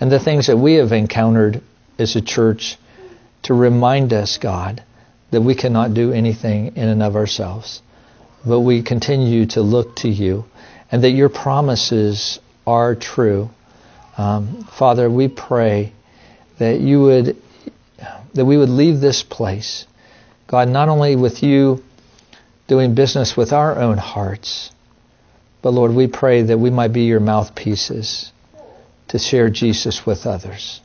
and 0.01 0.13
the 0.13 0.21
things 0.21 0.49
that 0.49 0.59
we 0.59 0.75
have 0.75 0.93
encountered 0.93 1.63
as 1.99 2.15
a 2.15 2.21
church 2.21 2.77
to 3.45 3.55
remind 3.55 4.13
us, 4.13 4.39
God, 4.39 4.83
that 5.31 5.41
we 5.41 5.55
cannot 5.55 5.95
do 5.95 6.13
anything 6.13 6.77
in 6.77 6.89
and 6.89 7.03
of 7.03 7.17
ourselves. 7.17 7.83
But 8.45 8.61
we 8.61 8.83
continue 8.83 9.47
to 9.47 9.63
look 9.63 9.97
to 9.97 10.09
you 10.09 10.45
and 10.91 11.05
that 11.05 11.11
your 11.11 11.29
promises 11.29 12.41
are 12.67 12.95
true. 12.95 13.51
Um, 14.19 14.65
Father, 14.65 15.11
we 15.11 15.29
pray 15.29 15.93
that 16.59 16.81
you 16.81 17.03
would 17.03 17.37
that 18.35 18.45
we 18.45 18.57
would 18.57 18.71
leave 18.71 19.01
this 19.01 19.23
place, 19.23 19.87
God, 20.47 20.69
not 20.69 20.89
only 20.89 21.17
with 21.17 21.43
you 21.43 21.83
doing 22.67 22.95
business 22.95 23.37
with 23.37 23.53
our 23.53 23.79
own 23.79 23.99
hearts, 23.99 24.71
but 25.61 25.71
Lord, 25.71 25.93
we 25.93 26.07
pray 26.07 26.43
that 26.43 26.59
we 26.59 26.71
might 26.71 26.93
be 26.93 27.03
your 27.03 27.21
mouthpieces 27.21 28.33
to 29.09 29.19
share 29.19 29.51
Jesus 29.51 30.07
with 30.07 30.27
others. 30.27 30.81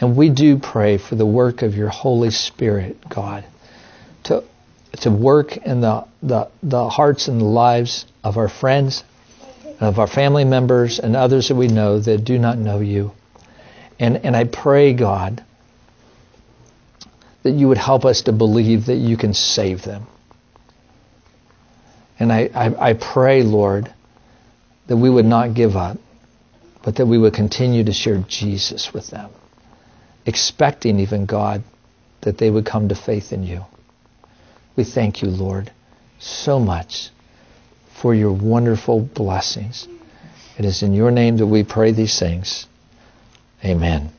And 0.00 0.16
we 0.16 0.28
do 0.28 0.58
pray 0.58 0.98
for 0.98 1.16
the 1.16 1.26
work 1.26 1.62
of 1.62 1.74
your 1.74 1.88
Holy 1.88 2.30
Spirit, 2.30 2.96
God, 3.08 3.44
to, 4.24 4.44
to 5.00 5.10
work 5.10 5.56
in 5.56 5.80
the, 5.80 6.06
the, 6.22 6.48
the 6.62 6.88
hearts 6.88 7.28
and 7.28 7.40
the 7.40 7.44
lives 7.44 8.06
of 8.24 8.36
our 8.36 8.48
friends, 8.48 9.04
of 9.80 9.98
our 9.98 10.06
family 10.06 10.44
members, 10.44 10.98
and 10.98 11.16
others 11.16 11.48
that 11.48 11.54
we 11.54 11.68
know 11.68 11.98
that 11.98 12.24
do 12.24 12.38
not 12.38 12.58
know 12.58 12.80
you. 12.80 13.12
And, 13.98 14.18
and 14.24 14.36
I 14.36 14.44
pray, 14.44 14.92
God, 14.92 15.44
that 17.42 17.52
you 17.52 17.68
would 17.68 17.78
help 17.78 18.04
us 18.04 18.22
to 18.22 18.32
believe 18.32 18.86
that 18.86 18.96
you 18.96 19.16
can 19.16 19.34
save 19.34 19.82
them. 19.82 20.06
And 22.18 22.32
I, 22.32 22.50
I, 22.54 22.90
I, 22.90 22.92
pray, 22.94 23.42
Lord, 23.42 23.92
that 24.86 24.96
we 24.96 25.10
would 25.10 25.26
not 25.26 25.54
give 25.54 25.76
up, 25.76 25.98
but 26.82 26.96
that 26.96 27.06
we 27.06 27.18
would 27.18 27.34
continue 27.34 27.84
to 27.84 27.92
share 27.92 28.18
Jesus 28.26 28.92
with 28.92 29.08
them, 29.08 29.30
expecting 30.24 30.98
even, 31.00 31.26
God, 31.26 31.62
that 32.22 32.38
they 32.38 32.50
would 32.50 32.64
come 32.64 32.88
to 32.88 32.94
faith 32.94 33.32
in 33.32 33.44
you. 33.44 33.64
We 34.76 34.84
thank 34.84 35.22
you, 35.22 35.28
Lord, 35.28 35.72
so 36.18 36.60
much 36.60 37.10
for 38.00 38.14
your 38.14 38.32
wonderful 38.32 39.00
blessings. 39.00 39.88
It 40.58 40.64
is 40.64 40.82
in 40.82 40.92
your 40.92 41.10
name 41.10 41.38
that 41.38 41.46
we 41.46 41.64
pray 41.64 41.92
these 41.92 42.18
things. 42.18 42.66
Amen. 43.64 44.12